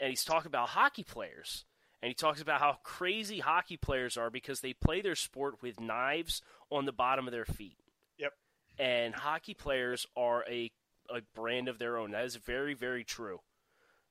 and 0.00 0.10
he's 0.10 0.24
talking 0.24 0.48
about 0.48 0.70
hockey 0.70 1.04
players. 1.04 1.64
And 2.02 2.10
he 2.10 2.14
talks 2.14 2.42
about 2.42 2.60
how 2.60 2.76
crazy 2.82 3.38
hockey 3.38 3.78
players 3.78 4.18
are 4.18 4.28
because 4.28 4.60
they 4.60 4.74
play 4.74 5.00
their 5.00 5.14
sport 5.14 5.62
with 5.62 5.80
knives 5.80 6.42
on 6.70 6.84
the 6.84 6.92
bottom 6.92 7.26
of 7.26 7.32
their 7.32 7.46
feet. 7.46 7.78
Yep. 8.18 8.32
And 8.78 9.14
hockey 9.14 9.54
players 9.54 10.04
are 10.14 10.44
a, 10.46 10.70
a 11.08 11.22
brand 11.34 11.66
of 11.66 11.78
their 11.78 11.96
own. 11.96 12.10
That 12.10 12.26
is 12.26 12.36
very, 12.36 12.74
very 12.74 13.04
true. 13.04 13.38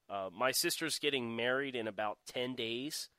Uh, 0.10 0.30
my 0.36 0.52
sister's 0.52 0.98
getting 0.98 1.36
married 1.36 1.76
in 1.76 1.88
about 1.88 2.18
10 2.28 2.56
days, 2.56 3.10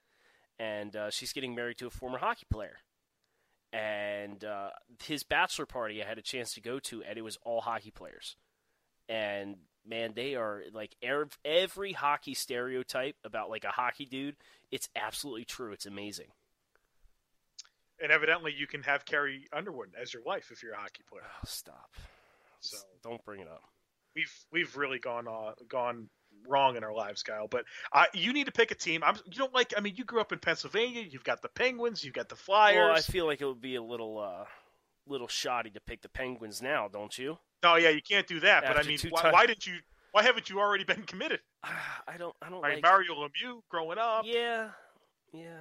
and 0.59 0.97
uh, 0.97 1.11
she's 1.11 1.33
getting 1.33 1.55
married 1.55 1.79
to 1.79 1.87
a 1.87 1.91
former 1.91 2.19
hockey 2.19 2.47
player. 2.51 2.79
And 3.73 4.45
uh, 4.45 4.71
his 5.05 5.23
bachelor 5.23 5.67
party 5.67 6.03
I 6.03 6.07
had 6.07 6.19
a 6.19 6.23
chance 6.23 6.53
to 6.55 6.61
go 6.61 6.79
to, 6.81 7.03
and 7.05 7.17
it 7.17 7.23
was 7.23 7.39
all 7.45 7.61
hockey 7.61 7.93
players. 7.93 8.37
And 9.09 9.57
man, 9.87 10.13
they 10.15 10.35
are 10.35 10.63
like 10.73 10.95
every 11.03 11.93
hockey 11.93 12.35
stereotype 12.35 13.17
about 13.25 13.51
like 13.51 13.65
a 13.65 13.69
hockey 13.71 14.07
dude. 14.07 14.37
It's 14.71 14.89
absolutely 14.97 15.45
true. 15.45 15.73
It's 15.73 15.87
amazing. 15.87 16.29
and 18.03 18.11
evidently 18.11 18.53
you 18.57 18.67
can 18.67 18.83
have 18.83 19.05
Carrie 19.05 19.47
Underwood 19.53 19.91
as 20.01 20.13
your 20.13 20.23
wife 20.23 20.51
if 20.51 20.63
you're 20.63 20.73
a 20.75 20.79
hockey 20.79 21.03
player. 21.09 21.23
Oh, 21.27 21.41
stop. 21.47 21.91
So 22.61 22.77
Don't 23.03 23.25
bring 23.25 23.41
it 23.41 23.49
up. 23.49 23.63
we've 24.17 24.33
we've 24.51 24.77
really 24.77 24.99
gone 24.99 25.29
uh, 25.29 25.53
gone 25.69 26.09
wrong 26.49 26.77
in 26.77 26.85
our 26.85 26.95
lives, 26.95 27.23
Kyle. 27.23 27.47
But 27.47 27.65
uh, 27.93 28.07
you 28.15 28.33
need 28.33 28.47
to 28.47 28.53
pick 28.53 28.71
a 28.71 28.75
team. 28.75 29.03
I'm 29.05 29.17
you 29.27 29.37
don't 29.39 29.55
like. 29.55 29.75
I 29.77 29.81
mean, 29.81 29.95
you 29.97 30.05
grew 30.05 30.21
up 30.21 30.33
in 30.33 30.39
Pennsylvania. 30.39 31.03
You've 31.03 31.25
got 31.25 31.43
the 31.43 31.49
Penguins. 31.49 32.03
You've 32.03 32.15
got 32.15 32.29
the 32.31 32.37
Flyers. 32.37 32.77
Well, 32.79 32.97
I 32.97 33.01
feel 33.01 33.27
like 33.27 33.41
it 33.43 33.47
would 33.47 33.61
be 33.61 33.75
a 33.77 33.83
little, 33.83 34.19
uh, 34.19 34.45
little 35.07 35.29
shoddy 35.29 35.71
to 35.71 35.81
pick 35.81 36.01
the 36.03 36.09
Penguins 36.09 36.63
now, 36.63 36.89
don't 36.89 37.17
you? 37.19 37.39
No, 37.65 37.75
yeah, 37.77 37.89
you 37.89 38.03
can't 38.03 38.27
do 38.27 38.39
that. 38.41 38.65
But 38.67 38.77
I 38.79 38.83
mean, 38.83 38.99
why, 39.11 39.31
why 39.33 39.47
didn't 39.47 39.67
you? 39.67 39.75
Why 40.13 40.23
haven't 40.23 40.49
you 40.49 40.61
already 40.61 40.85
been 40.85 41.03
committed? 41.03 41.41
I 41.65 42.17
don't. 42.17 42.35
I 42.41 42.49
don't 42.51 42.63
Right, 42.63 42.75
like. 42.75 42.83
Mario 42.83 43.15
Lemieux 43.15 43.61
growing 43.69 43.99
up. 43.99 44.25
Yeah, 44.27 44.69
yeah. 45.33 45.61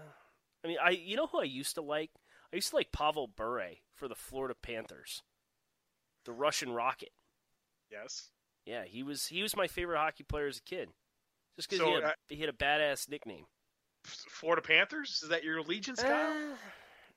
I 0.63 0.67
mean, 0.67 0.77
I 0.83 0.91
you 0.91 1.15
know 1.15 1.27
who 1.27 1.39
I 1.39 1.45
used 1.45 1.75
to 1.75 1.81
like? 1.81 2.11
I 2.51 2.57
used 2.57 2.69
to 2.69 2.75
like 2.75 2.91
Pavel 2.91 3.27
Bure 3.35 3.69
for 3.95 4.07
the 4.07 4.13
Florida 4.15 4.53
Panthers, 4.61 5.23
the 6.25 6.31
Russian 6.33 6.71
Rocket. 6.71 7.09
Yes. 7.91 8.29
Yeah, 8.65 8.83
he 8.85 9.01
was 9.03 9.25
he 9.27 9.41
was 9.41 9.55
my 9.57 9.67
favorite 9.67 9.97
hockey 9.97 10.23
player 10.23 10.47
as 10.47 10.59
a 10.59 10.61
kid, 10.63 10.89
just 11.57 11.69
because 11.69 11.79
So, 11.83 11.87
he, 11.87 11.93
had- 11.95 12.03
uh, 12.03 12.11
he 12.29 12.35
had 12.37 12.49
a 12.49 12.53
badass 12.53 13.09
nickname. 13.09 13.45
Florida 14.05 14.61
Panthers. 14.61 15.21
Is 15.23 15.29
that 15.29 15.43
your 15.43 15.57
allegiance, 15.59 16.01
Kyle? 16.01 16.11
Uh, 16.31 16.55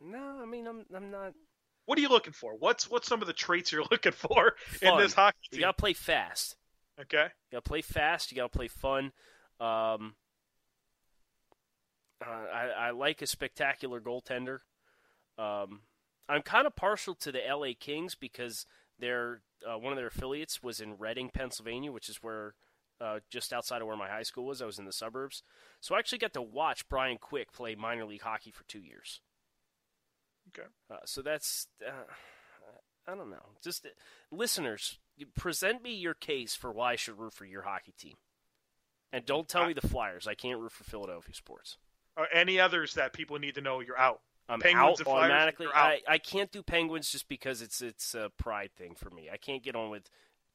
no, 0.01 0.41
I 0.43 0.47
mean 0.47 0.67
I'm 0.67 0.85
I'm 0.95 1.11
not. 1.11 1.33
What 1.87 1.99
are 1.99 2.03
you 2.03 2.09
looking 2.09 2.33
for? 2.33 2.55
What's 2.57 2.91
what's 2.91 3.09
some 3.09 3.21
of 3.21 3.27
the 3.27 3.33
traits 3.33 3.73
you're 3.73 3.85
looking 3.91 4.13
for 4.13 4.55
in 4.83 4.99
this 4.99 5.15
hockey 5.15 5.39
team? 5.51 5.61
You 5.61 5.67
gotta 5.67 5.77
play 5.77 5.93
fast. 5.93 6.57
Okay. 7.01 7.25
You 7.25 7.57
gotta 7.57 7.63
play 7.63 7.83
fast. 7.83 8.31
You 8.31 8.37
gotta 8.37 8.49
play 8.49 8.69
fun. 8.69 9.13
Um, 9.59 10.15
uh, 12.25 12.31
I, 12.53 12.69
I 12.79 12.91
like 12.91 13.23
a 13.23 13.27
spectacular 13.27 14.01
goaltender. 14.01 14.61
Um, 15.39 15.81
I'm 16.29 16.43
kind 16.43 16.67
of 16.67 16.75
partial 16.75 17.15
to 17.17 17.33
the 17.33 17.41
LA 17.49 17.69
Kings 17.79 18.15
because 18.15 18.67
their 18.99 19.43
uh, 19.67 19.79
one 19.79 19.93
of 19.93 19.97
their 19.97 20.09
affiliates 20.09 20.63
was 20.63 20.81
in 20.81 20.99
Reading, 20.99 21.31
Pennsylvania, 21.33 21.93
which 21.93 22.09
is 22.09 22.17
where 22.23 22.55
uh, 23.01 23.21
just 23.31 23.53
outside 23.53 23.81
of 23.81 23.87
where 23.87 23.97
my 23.97 24.09
high 24.09 24.23
school 24.23 24.47
was. 24.47 24.61
I 24.61 24.67
was 24.67 24.79
in 24.79 24.87
the 24.87 24.93
suburbs, 24.93 25.43
so 25.81 25.95
I 25.95 25.99
actually 25.99 26.19
got 26.19 26.33
to 26.35 26.43
watch 26.43 26.89
Brian 26.89 27.19
Quick 27.19 27.53
play 27.53 27.75
minor 27.75 28.05
league 28.05 28.23
hockey 28.23 28.51
for 28.51 28.65
two 28.65 28.81
years. 28.81 29.21
Okay. 30.49 30.69
Uh, 30.91 30.97
so 31.05 31.23
that's 31.23 31.67
uh, 31.87 31.91
I 33.07 33.15
don't 33.15 33.31
know. 33.31 33.45
Just 33.63 33.87
uh, 33.87 33.91
listeners, 34.31 34.99
present 35.37 35.83
me 35.83 35.95
your 35.95 36.15
case 36.15 36.55
for 36.55 36.73
why 36.73 36.93
I 36.93 36.97
should 36.97 37.19
root 37.19 37.33
for 37.33 37.45
your 37.45 37.63
hockey 37.63 37.95
team, 37.99 38.15
and 39.13 39.25
don't 39.25 39.49
tell 39.49 39.67
me 39.67 39.73
the 39.73 39.87
Flyers. 39.87 40.27
I 40.27 40.35
can't 40.35 40.61
root 40.61 40.73
for 40.73 40.85
Philadelphia 40.85 41.35
sports. 41.35 41.79
Uh, 42.17 42.25
any 42.33 42.59
others 42.59 42.95
that 42.95 43.13
people 43.13 43.39
need 43.39 43.55
to 43.57 43.61
know 43.61 43.81
you're 43.81 43.99
out? 43.99 44.21
I'm 44.49 44.61
Penguins 44.61 45.01
out 45.01 45.07
automatically. 45.07 45.67
out. 45.67 45.75
I, 45.75 46.01
I 46.09 46.19
can't 46.19 46.53
do 46.53 46.63
Penguins 46.63 47.11
just 47.11 47.29
because 47.29 47.63
it's 47.63 47.81
it's 47.81 48.15
a 48.15 48.31
pride 48.37 48.71
thing 48.77 48.95
for 48.95 49.11
me. 49.11 49.29
I 49.33 49.37
can't 49.37 49.63
get 49.63 49.77
on 49.77 49.91
with 49.91 50.09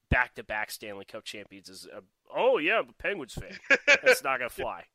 back 0.10 0.36
to 0.36 0.44
back 0.44 0.72
Stanley 0.72 1.06
Cup 1.06 1.24
champions. 1.24 1.70
As 1.70 1.86
a, 1.86 2.02
oh 2.34 2.58
yeah, 2.58 2.80
I'm 2.80 2.90
a 2.90 2.94
Penguins 2.94 3.34
fan. 3.34 3.78
That's 3.88 4.24
not 4.24 4.40
gonna 4.40 4.50
fly, 4.50 4.86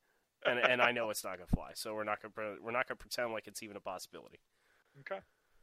and 0.45 0.59
and 0.59 0.81
I 0.81 0.93
know 0.93 1.11
it's 1.11 1.25
not 1.25 1.37
gonna 1.37 1.47
fly. 1.47 1.73
So 1.75 1.95
we're 1.95 2.05
not 2.05 2.19
gonna 2.23 2.57
we're 2.63 2.73
not 2.73 2.89
gonna 2.89 2.97
pretend 2.97 3.33
like 3.33 3.47
it's 3.47 3.63
even 3.63 3.77
a 3.77 3.81
possibility. 3.81 4.39
Okay. 5.01 5.21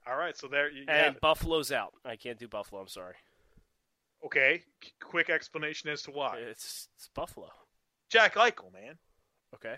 All 0.08 0.16
right. 0.18 0.38
So 0.38 0.48
there 0.48 0.70
you, 0.72 0.86
And. 0.88 1.20
Buffalo's 1.22 1.72
out. 1.72 1.94
I 2.06 2.16
can't 2.16 2.38
do 2.40 2.48
Buffalo. 2.48 2.82
I'm 2.82 2.88
sorry. 2.88 3.16
Okay. 4.26 4.64
Qu- 4.82 4.92
Quick 5.10 5.30
explanation 5.30 5.90
as 5.90 6.02
to 6.04 6.12
why. 6.12 6.38
It's, 6.38 6.88
it's 6.96 7.10
Buffalo. 7.14 7.50
Jack 8.10 8.36
Eichel, 8.36 8.72
man. 8.74 8.98
Okay. 9.56 9.76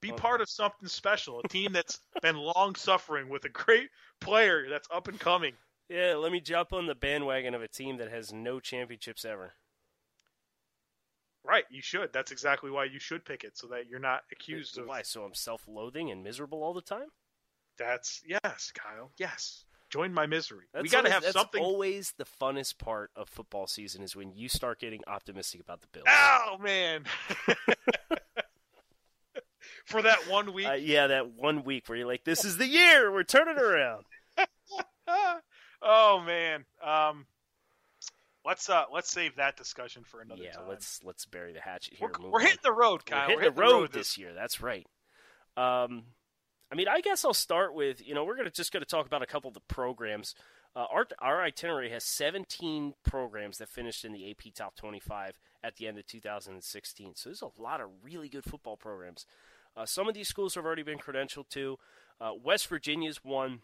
Be 0.00 0.12
Okay. 0.12 0.20
part 0.20 0.40
of 0.40 0.48
something 0.48 0.88
special. 0.88 1.40
A 1.44 1.48
team 1.48 1.72
that's 1.72 2.00
been 2.22 2.36
long 2.36 2.74
suffering 2.74 3.28
with 3.28 3.44
a 3.44 3.48
great 3.50 3.90
player 4.20 4.66
that's 4.68 4.88
up 4.92 5.08
and 5.08 5.18
coming. 5.20 5.52
Yeah, 5.88 6.14
let 6.14 6.32
me 6.32 6.40
jump 6.40 6.72
on 6.72 6.86
the 6.86 6.94
bandwagon 6.94 7.54
of 7.54 7.62
a 7.62 7.68
team 7.68 7.96
that 7.98 8.10
has 8.10 8.32
no 8.32 8.60
championships 8.60 9.24
ever. 9.24 9.52
Right. 11.44 11.64
You 11.70 11.82
should. 11.82 12.12
That's 12.12 12.32
exactly 12.32 12.70
why 12.70 12.84
you 12.84 12.98
should 12.98 13.24
pick 13.24 13.44
it, 13.44 13.56
so 13.56 13.66
that 13.68 13.88
you're 13.88 13.98
not 13.98 14.22
accused 14.30 14.78
of. 14.78 14.86
Why? 14.86 15.02
So 15.02 15.24
I'm 15.24 15.34
self-loathing 15.34 16.10
and 16.10 16.22
miserable 16.22 16.62
all 16.62 16.74
the 16.74 16.82
time? 16.82 17.08
That's 17.80 18.22
yes, 18.26 18.72
Kyle. 18.74 19.10
Yes. 19.16 19.64
Join 19.88 20.12
my 20.12 20.26
misery. 20.26 20.66
That's 20.72 20.82
we 20.82 20.88
got 20.90 21.00
to 21.00 21.08
always- 21.08 21.12
have 21.14 21.22
that's 21.22 21.32
something. 21.32 21.62
always 21.62 22.12
the 22.18 22.26
funnest 22.40 22.78
part 22.78 23.10
of 23.16 23.28
football 23.28 23.66
season 23.66 24.02
is 24.02 24.14
when 24.14 24.32
you 24.32 24.48
start 24.48 24.78
getting 24.78 25.00
optimistic 25.06 25.60
about 25.62 25.80
the 25.80 25.86
Bills. 25.88 26.06
Oh 26.08 26.58
man. 26.60 27.04
For 29.86 30.02
that 30.02 30.28
one 30.28 30.52
week. 30.52 30.66
Uh, 30.68 30.74
yeah, 30.74 31.06
that 31.08 31.32
one 31.32 31.64
week 31.64 31.88
where 31.88 31.96
you're 31.98 32.06
like, 32.06 32.22
"This 32.24 32.44
is 32.44 32.58
the 32.58 32.66
year. 32.66 33.10
We're 33.10 33.24
turning 33.24 33.58
around." 33.58 34.04
oh 35.82 36.20
man. 36.20 36.64
Um. 36.84 37.26
Let's 38.44 38.70
uh 38.70 38.84
let's 38.92 39.10
save 39.10 39.36
that 39.36 39.56
discussion 39.56 40.02
for 40.04 40.20
another 40.20 40.42
yeah, 40.42 40.52
time. 40.52 40.68
let's 40.68 41.00
let's 41.04 41.26
bury 41.26 41.52
the 41.52 41.60
hatchet 41.60 41.94
here. 41.94 42.10
We're, 42.20 42.30
we're 42.30 42.40
hitting 42.40 42.58
the 42.62 42.72
road, 42.72 43.04
Kyle. 43.04 43.28
We're 43.28 43.40
hitting 43.40 43.54
We're 43.54 43.64
hitting 43.64 43.68
the 43.68 43.74
road 43.80 43.92
this 43.92 44.08
this 44.08 44.18
year. 44.18 44.32
That's 44.34 44.60
right. 44.62 44.86
Um, 45.56 46.04
I 46.70 46.76
mean, 46.76 46.86
I 46.88 47.00
guess 47.00 47.24
I'll 47.24 47.34
start 47.34 47.74
with 47.74 48.06
you 48.06 48.14
know 48.14 48.24
we're 48.24 48.36
gonna 48.36 48.50
just 48.50 48.72
gonna 48.72 48.84
talk 48.84 49.06
about 49.06 49.22
a 49.22 49.26
couple 49.26 49.48
of 49.48 49.54
the 49.54 49.60
programs. 49.60 50.34
Uh, 50.76 50.86
our 50.90 51.06
our 51.18 51.42
itinerary 51.42 51.90
has 51.90 52.04
17 52.04 52.94
programs 53.02 53.58
that 53.58 53.68
finished 53.68 54.04
in 54.04 54.12
the 54.12 54.30
AP 54.30 54.54
Top 54.54 54.76
25 54.76 55.38
at 55.64 55.76
the 55.76 55.88
end 55.88 55.98
of 55.98 56.06
2016. 56.06 57.14
So 57.16 57.28
there's 57.28 57.42
a 57.42 57.60
lot 57.60 57.80
of 57.80 57.88
really 58.02 58.28
good 58.28 58.44
football 58.44 58.76
programs. 58.76 59.26
Uh, 59.76 59.84
some 59.84 60.08
of 60.08 60.14
these 60.14 60.28
schools 60.28 60.54
have 60.54 60.64
already 60.64 60.82
been 60.82 60.98
credentialed 60.98 61.48
to. 61.50 61.76
Uh, 62.20 62.32
West 62.42 62.68
Virginia's 62.68 63.24
one. 63.24 63.60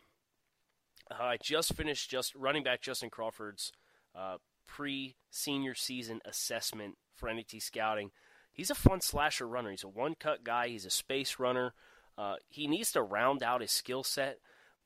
Uh, 1.11 1.23
I 1.23 1.37
just 1.41 1.75
finished 1.75 2.11
just 2.11 2.35
running 2.35 2.65
back 2.65 2.81
Justin 2.81 3.11
Crawford's 3.11 3.73
uh, 4.15 4.39
pre-senior 4.67 5.75
season 5.75 6.21
assessment 6.25 6.97
for 7.15 7.29
NDT 7.29 7.63
scouting. 7.63 8.11
He's 8.53 8.71
a 8.71 8.75
fun 8.75 9.01
slasher 9.01 9.47
runner. 9.47 9.71
He's 9.71 9.85
a 9.85 9.89
one-cut 9.89 10.43
guy. 10.43 10.69
He's 10.69 10.87
a 10.87 10.91
space 10.91 11.39
runner. 11.39 11.75
Uh, 12.19 12.37
he 12.49 12.67
needs 12.67 12.93
to 12.93 13.03
round 13.03 13.43
out 13.43 13.61
his 13.61 13.71
skill 13.71 14.03
set. 14.03 14.39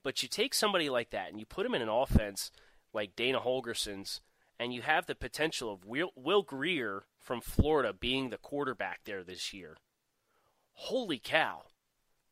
But 0.02 0.22
you 0.22 0.28
take 0.28 0.54
somebody 0.54 0.88
like 0.88 1.10
that 1.10 1.30
and 1.30 1.38
you 1.38 1.46
put 1.46 1.66
him 1.66 1.74
in 1.74 1.82
an 1.82 1.88
offense 1.88 2.50
like 2.92 3.16
Dana 3.16 3.40
Holgorsen's, 3.40 4.20
and 4.58 4.74
you 4.74 4.82
have 4.82 5.06
the 5.06 5.14
potential 5.14 5.72
of 5.72 5.84
Will, 5.84 6.10
Will 6.16 6.42
Grier 6.42 7.04
from 7.18 7.40
Florida 7.40 7.92
being 7.92 8.30
the 8.30 8.38
quarterback 8.38 9.00
there 9.04 9.22
this 9.22 9.52
year. 9.52 9.76
Holy 10.72 11.18
cow! 11.18 11.62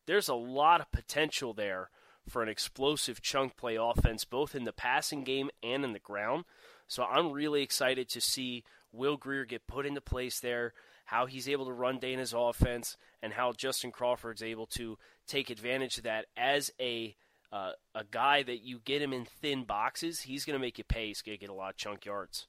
There's 0.06 0.28
a 0.28 0.34
lot 0.34 0.80
of 0.80 0.90
potential 0.90 1.52
there 1.52 1.90
for 2.28 2.42
an 2.42 2.48
explosive 2.48 3.22
chunk 3.22 3.56
play 3.56 3.76
offense, 3.76 4.24
both 4.24 4.54
in 4.54 4.64
the 4.64 4.72
passing 4.72 5.22
game 5.22 5.50
and 5.62 5.84
in 5.84 5.92
the 5.92 5.98
ground. 5.98 6.44
So 6.86 7.04
I'm 7.04 7.32
really 7.32 7.62
excited 7.62 8.08
to 8.10 8.20
see 8.20 8.64
Will 8.92 9.16
Grier 9.16 9.44
get 9.44 9.66
put 9.66 9.86
into 9.86 10.00
place 10.00 10.40
there, 10.40 10.72
how 11.08 11.24
he's 11.24 11.48
able 11.48 11.64
to 11.64 11.72
run 11.72 11.98
Dana's 11.98 12.34
offense, 12.36 12.98
and 13.22 13.32
how 13.32 13.52
Justin 13.52 13.90
Crawford's 13.90 14.42
able 14.42 14.66
to 14.66 14.98
take 15.26 15.48
advantage 15.48 15.96
of 15.96 16.04
that 16.04 16.26
as 16.36 16.70
a 16.78 17.16
uh, 17.50 17.70
a 17.94 18.04
guy 18.10 18.42
that 18.42 18.62
you 18.62 18.78
get 18.84 19.00
him 19.00 19.14
in 19.14 19.24
thin 19.40 19.64
boxes. 19.64 20.20
He's 20.20 20.44
going 20.44 20.52
to 20.52 20.60
make 20.60 20.76
you 20.76 20.84
pay. 20.84 21.06
He's 21.06 21.22
going 21.22 21.38
to 21.38 21.40
get 21.40 21.48
a 21.48 21.54
lot 21.54 21.70
of 21.70 21.76
chunk 21.78 22.04
yards. 22.04 22.46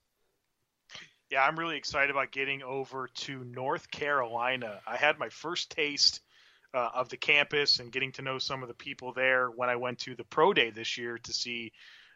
Yeah, 1.32 1.42
I'm 1.42 1.58
really 1.58 1.78
excited 1.78 2.10
about 2.12 2.34
getting 2.34 2.62
over 2.62 3.08
to 3.08 3.46
North 3.46 3.90
Carolina. 3.92 4.82
I 4.86 4.98
had 4.98 5.18
my 5.18 5.30
first 5.30 5.72
taste 5.72 6.20
uh, 6.74 6.90
of 6.94 7.08
the 7.08 7.16
campus 7.16 7.80
and 7.80 7.94
getting 7.94 8.12
to 8.14 8.22
know 8.24 8.40
some 8.40 8.62
of 8.62 8.68
the 8.68 8.76
people 8.76 9.14
there 9.14 9.48
when 9.48 9.70
I 9.70 9.78
went 9.78 10.00
to 10.00 10.16
the 10.16 10.26
pro 10.26 10.52
day 10.52 10.70
this 10.70 10.98
year 10.98 11.18
to 11.18 11.32
see 11.32 11.72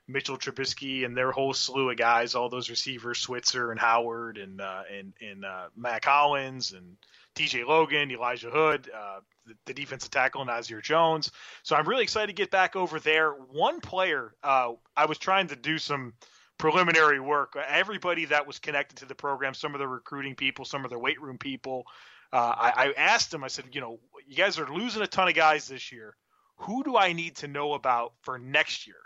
Mitchell 0.07 0.37
Trubisky 0.37 1.05
and 1.05 1.15
their 1.15 1.31
whole 1.31 1.53
slew 1.53 1.89
of 1.89 1.97
guys, 1.97 2.35
all 2.35 2.49
those 2.49 2.69
receivers, 2.69 3.19
Switzer 3.19 3.71
and 3.71 3.79
Howard 3.79 4.37
and 4.37 4.59
uh, 4.59 4.83
and 4.91 5.13
and 5.21 5.45
uh, 5.45 5.67
Mack 5.75 6.05
Hollins 6.05 6.73
and 6.73 6.97
T.J. 7.35 7.63
Logan, 7.63 8.11
Elijah 8.11 8.49
Hood, 8.49 8.89
uh, 8.95 9.19
the, 9.47 9.55
the, 9.65 9.73
defensive 9.73 10.11
tackle 10.11 10.41
and 10.41 10.49
Nazair 10.49 10.83
Jones. 10.83 11.31
So 11.63 11.75
I'm 11.75 11.87
really 11.87 12.03
excited 12.03 12.27
to 12.27 12.33
get 12.33 12.51
back 12.51 12.75
over 12.75 12.99
there. 12.99 13.31
One 13.31 13.79
player, 13.79 14.35
uh, 14.43 14.73
I 14.95 15.05
was 15.05 15.17
trying 15.17 15.47
to 15.47 15.55
do 15.55 15.79
some 15.79 16.13
preliminary 16.59 17.19
work. 17.19 17.57
Everybody 17.67 18.25
that 18.25 18.45
was 18.45 18.59
connected 18.59 18.97
to 18.97 19.05
the 19.05 19.15
program, 19.15 19.53
some 19.53 19.73
of 19.73 19.79
the 19.79 19.87
recruiting 19.87 20.35
people, 20.35 20.65
some 20.65 20.85
of 20.85 20.91
the 20.91 20.99
weight 20.99 21.19
room 21.21 21.37
people, 21.37 21.87
uh, 22.31 22.53
I, 22.55 22.87
I 22.87 22.93
asked 22.97 23.31
them. 23.31 23.43
I 23.43 23.47
said, 23.47 23.65
you 23.71 23.81
know, 23.81 23.99
you 24.27 24.35
guys 24.35 24.59
are 24.59 24.67
losing 24.67 25.01
a 25.01 25.07
ton 25.07 25.27
of 25.27 25.33
guys 25.33 25.67
this 25.67 25.91
year. 25.91 26.15
Who 26.57 26.83
do 26.83 26.97
I 26.97 27.13
need 27.13 27.37
to 27.37 27.47
know 27.47 27.73
about 27.73 28.13
for 28.21 28.37
next 28.37 28.85
year? 28.85 28.97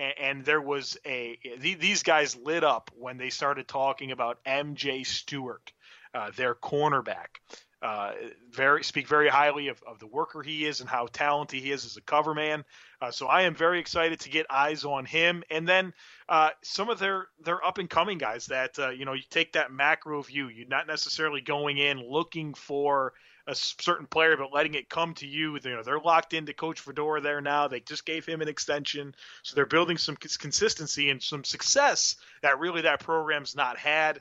And, 0.00 0.14
and 0.18 0.44
there 0.44 0.60
was 0.60 0.96
a 1.06 1.38
these 1.58 2.02
guys 2.02 2.36
lit 2.36 2.64
up 2.64 2.90
when 2.96 3.18
they 3.18 3.30
started 3.30 3.68
talking 3.68 4.10
about 4.10 4.42
MJ 4.44 5.06
Stewart, 5.06 5.72
uh, 6.14 6.30
their 6.34 6.54
cornerback. 6.54 7.38
Uh, 7.82 8.12
very 8.50 8.84
speak 8.84 9.08
very 9.08 9.28
highly 9.28 9.68
of, 9.68 9.82
of 9.86 9.98
the 9.98 10.06
worker 10.06 10.42
he 10.42 10.66
is 10.66 10.80
and 10.80 10.88
how 10.88 11.06
talented 11.06 11.62
he 11.62 11.72
is 11.72 11.86
as 11.86 11.96
a 11.96 12.02
cover 12.02 12.34
man. 12.34 12.62
Uh, 13.00 13.10
so 13.10 13.26
I 13.26 13.42
am 13.42 13.54
very 13.54 13.80
excited 13.80 14.20
to 14.20 14.28
get 14.28 14.44
eyes 14.50 14.84
on 14.84 15.06
him. 15.06 15.42
And 15.50 15.66
then 15.66 15.94
uh, 16.28 16.50
some 16.62 16.90
of 16.90 16.98
their 16.98 17.28
their 17.42 17.64
up 17.64 17.78
and 17.78 17.88
coming 17.88 18.18
guys 18.18 18.46
that 18.46 18.78
uh, 18.78 18.90
you 18.90 19.06
know 19.06 19.14
you 19.14 19.22
take 19.30 19.54
that 19.54 19.72
macro 19.72 20.20
view. 20.20 20.48
You're 20.48 20.68
not 20.68 20.86
necessarily 20.86 21.40
going 21.40 21.78
in 21.78 22.06
looking 22.06 22.52
for 22.52 23.14
a 23.46 23.54
certain 23.54 24.06
player, 24.06 24.36
but 24.36 24.52
letting 24.52 24.74
it 24.74 24.88
come 24.88 25.14
to 25.14 25.26
you. 25.26 25.58
You 25.62 25.76
know 25.76 25.82
they're 25.82 25.98
locked 25.98 26.34
into 26.34 26.52
Coach 26.52 26.80
Fedora 26.80 27.20
there 27.20 27.40
now. 27.40 27.68
They 27.68 27.80
just 27.80 28.04
gave 28.04 28.26
him 28.26 28.42
an 28.42 28.48
extension, 28.48 29.14
so 29.42 29.54
they're 29.54 29.66
building 29.66 29.98
some 29.98 30.16
consistency 30.16 31.10
and 31.10 31.22
some 31.22 31.44
success 31.44 32.16
that 32.42 32.58
really 32.58 32.82
that 32.82 33.00
program's 33.00 33.56
not 33.56 33.78
had 33.78 34.20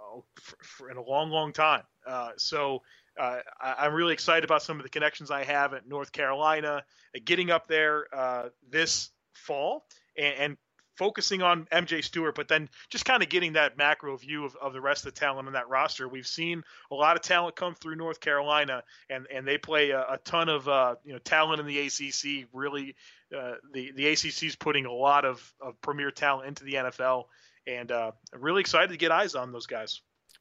oh, 0.00 0.24
for, 0.40 0.56
for 0.62 0.90
in 0.90 0.96
a 0.96 1.02
long, 1.02 1.30
long 1.30 1.52
time. 1.52 1.82
Uh, 2.06 2.30
so 2.36 2.82
uh, 3.18 3.38
I, 3.60 3.86
am 3.86 3.94
really 3.94 4.12
excited 4.12 4.44
about 4.44 4.62
some 4.62 4.78
of 4.78 4.82
the 4.82 4.88
connections 4.88 5.30
I 5.30 5.44
have 5.44 5.74
at 5.74 5.88
North 5.88 6.12
Carolina, 6.12 6.84
uh, 7.14 7.20
getting 7.24 7.50
up 7.50 7.68
there 7.68 8.06
uh, 8.12 8.48
this 8.70 9.10
fall 9.32 9.86
and, 10.16 10.34
and, 10.38 10.56
focusing 10.96 11.42
on 11.42 11.66
MJ 11.66 12.02
Stewart, 12.02 12.34
but 12.34 12.48
then 12.48 12.68
just 12.90 13.04
kind 13.04 13.22
of 13.22 13.28
getting 13.28 13.54
that 13.54 13.76
macro 13.76 14.16
view 14.16 14.44
of, 14.44 14.56
of 14.56 14.72
the 14.72 14.80
rest 14.80 15.06
of 15.06 15.14
the 15.14 15.20
talent 15.20 15.46
on 15.46 15.54
that 15.54 15.68
roster. 15.68 16.08
We've 16.08 16.26
seen 16.26 16.62
a 16.90 16.94
lot 16.94 17.16
of 17.16 17.22
talent 17.22 17.56
come 17.56 17.74
through 17.74 17.96
North 17.96 18.20
Carolina, 18.20 18.82
and, 19.10 19.26
and 19.32 19.46
they 19.46 19.58
play 19.58 19.90
a, 19.90 20.00
a 20.00 20.18
ton 20.24 20.48
of 20.48 20.68
uh, 20.68 20.96
you 21.04 21.12
know 21.12 21.18
talent 21.18 21.60
in 21.60 21.66
the 21.66 21.80
ACC. 21.80 22.48
Really, 22.52 22.94
uh, 23.36 23.54
the 23.72 23.92
the 23.92 24.06
ACC 24.06 24.44
is 24.44 24.56
putting 24.56 24.86
a 24.86 24.92
lot 24.92 25.24
of, 25.24 25.52
of 25.60 25.80
premier 25.80 26.10
talent 26.10 26.48
into 26.48 26.64
the 26.64 26.74
NFL, 26.74 27.24
and 27.66 27.90
uh, 27.90 28.12
I'm 28.32 28.40
really 28.40 28.60
excited 28.60 28.90
to 28.90 28.96
get 28.96 29.10
eyes 29.10 29.34
on 29.34 29.52
those 29.52 29.66
guys. 29.66 30.00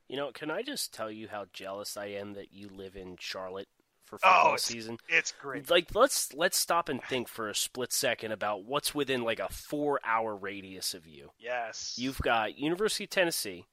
You 0.09 0.17
know, 0.17 0.31
can 0.31 0.51
I 0.51 0.61
just 0.61 0.93
tell 0.93 1.09
you 1.09 1.27
how 1.27 1.45
jealous 1.53 1.97
I 1.97 2.07
am 2.07 2.33
that 2.33 2.51
you 2.51 2.69
live 2.69 2.95
in 2.95 3.15
Charlotte 3.19 3.67
for 4.13 4.19
football 4.19 4.51
oh, 4.51 4.53
it's, 4.53 4.63
season? 4.63 4.97
It's 5.09 5.31
great. 5.31 5.69
Like 5.69 5.93
let's 5.95 6.33
let's 6.33 6.57
stop 6.57 6.89
and 6.89 7.03
think 7.03 7.27
for 7.27 7.49
a 7.49 7.55
split 7.55 7.91
second 7.91 8.31
about 8.31 8.63
what's 8.65 8.93
within 8.93 9.23
like 9.23 9.39
a 9.39 9.47
4-hour 9.47 10.35
radius 10.35 10.93
of 10.93 11.07
you. 11.07 11.31
Yes. 11.39 11.95
You've 11.97 12.19
got 12.19 12.57
University 12.57 13.05
of 13.05 13.09
Tennessee, 13.09 13.65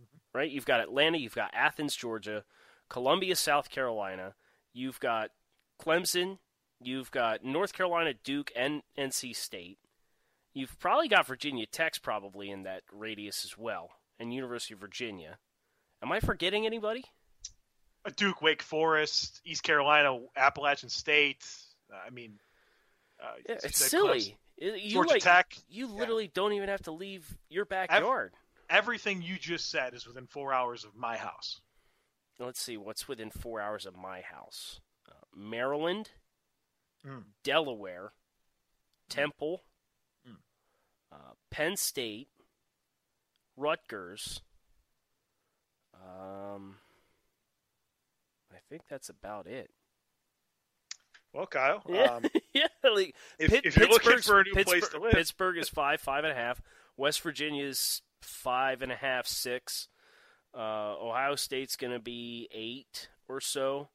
mm-hmm. 0.00 0.38
right? 0.38 0.50
You've 0.50 0.66
got 0.66 0.80
Atlanta, 0.80 1.18
you've 1.18 1.34
got 1.34 1.50
Athens, 1.52 1.96
Georgia, 1.96 2.44
Columbia, 2.88 3.34
South 3.36 3.70
Carolina, 3.70 4.34
you've 4.72 5.00
got 5.00 5.30
Clemson, 5.82 6.38
you've 6.80 7.10
got 7.10 7.44
North 7.44 7.72
Carolina, 7.72 8.14
Duke, 8.22 8.52
and 8.54 8.82
NC 8.98 9.34
State. 9.34 9.78
You've 10.52 10.78
probably 10.78 11.08
got 11.08 11.26
Virginia 11.26 11.66
Tech's 11.66 11.98
probably 11.98 12.50
in 12.50 12.64
that 12.64 12.82
radius 12.92 13.44
as 13.44 13.56
well, 13.56 13.90
and 14.18 14.34
University 14.34 14.74
of 14.74 14.80
Virginia. 14.80 15.38
Am 16.02 16.10
I 16.10 16.20
forgetting 16.20 16.66
anybody? 16.66 17.04
Duke, 18.16 18.40
Wake 18.40 18.62
Forest, 18.62 19.40
East 19.44 19.62
Carolina, 19.62 20.18
Appalachian 20.36 20.88
State. 20.88 21.44
Uh, 21.92 21.96
I 22.06 22.10
mean, 22.10 22.38
uh, 23.22 23.34
yeah, 23.48 23.56
it's 23.62 23.84
silly. 23.84 24.36
you 24.56 24.90
Georgia 24.90 25.14
like, 25.14 25.22
Tech. 25.22 25.56
You 25.68 25.86
literally 25.86 26.24
yeah. 26.24 26.30
don't 26.34 26.52
even 26.54 26.68
have 26.68 26.82
to 26.82 26.92
leave 26.92 27.26
your 27.48 27.64
backyard. 27.64 28.32
Everything 28.68 29.20
you 29.20 29.36
just 29.36 29.70
said 29.70 29.94
is 29.94 30.06
within 30.06 30.26
four 30.26 30.52
hours 30.52 30.84
of 30.84 30.94
my 30.94 31.16
house. 31.16 31.60
Let's 32.38 32.60
see 32.60 32.76
what's 32.76 33.06
within 33.06 33.30
four 33.30 33.60
hours 33.60 33.84
of 33.84 33.96
my 33.96 34.22
house: 34.22 34.80
uh, 35.08 35.12
Maryland, 35.36 36.08
mm. 37.06 37.24
Delaware, 37.44 38.12
Temple, 39.10 39.62
mm. 40.26 40.36
Uh, 41.12 41.34
Penn 41.50 41.76
State, 41.76 42.28
Rutgers, 43.56 44.40
um, 45.94 46.76
think 48.70 48.82
that's 48.88 49.08
about 49.08 49.46
it. 49.46 49.70
Well, 51.32 51.46
Kyle. 51.46 51.82
Yeah, 51.88 52.04
um, 52.04 52.24
yeah. 52.54 52.66
Like, 52.82 53.14
if, 53.38 53.52
if 53.52 53.76
you're 53.76 53.88
looking 53.88 54.18
for 54.18 54.40
a 54.40 54.44
new 54.44 54.64
place 54.64 54.88
to 54.88 55.00
live, 55.00 55.12
Pittsburgh 55.12 55.58
is 55.58 55.68
five, 55.68 56.00
five 56.00 56.24
and 56.24 56.32
a 56.32 56.36
half. 56.36 56.62
West 56.96 57.20
Virginia 57.22 57.64
is 57.64 58.02
five 58.22 58.82
and 58.82 58.92
a 58.92 58.96
half, 58.96 59.26
six. 59.26 59.88
Uh, 60.56 60.94
Ohio 61.00 61.36
State's 61.36 61.76
going 61.76 61.92
to 61.92 62.00
be 62.00 62.48
eight 62.52 63.08
or 63.28 63.40
so. 63.40 63.88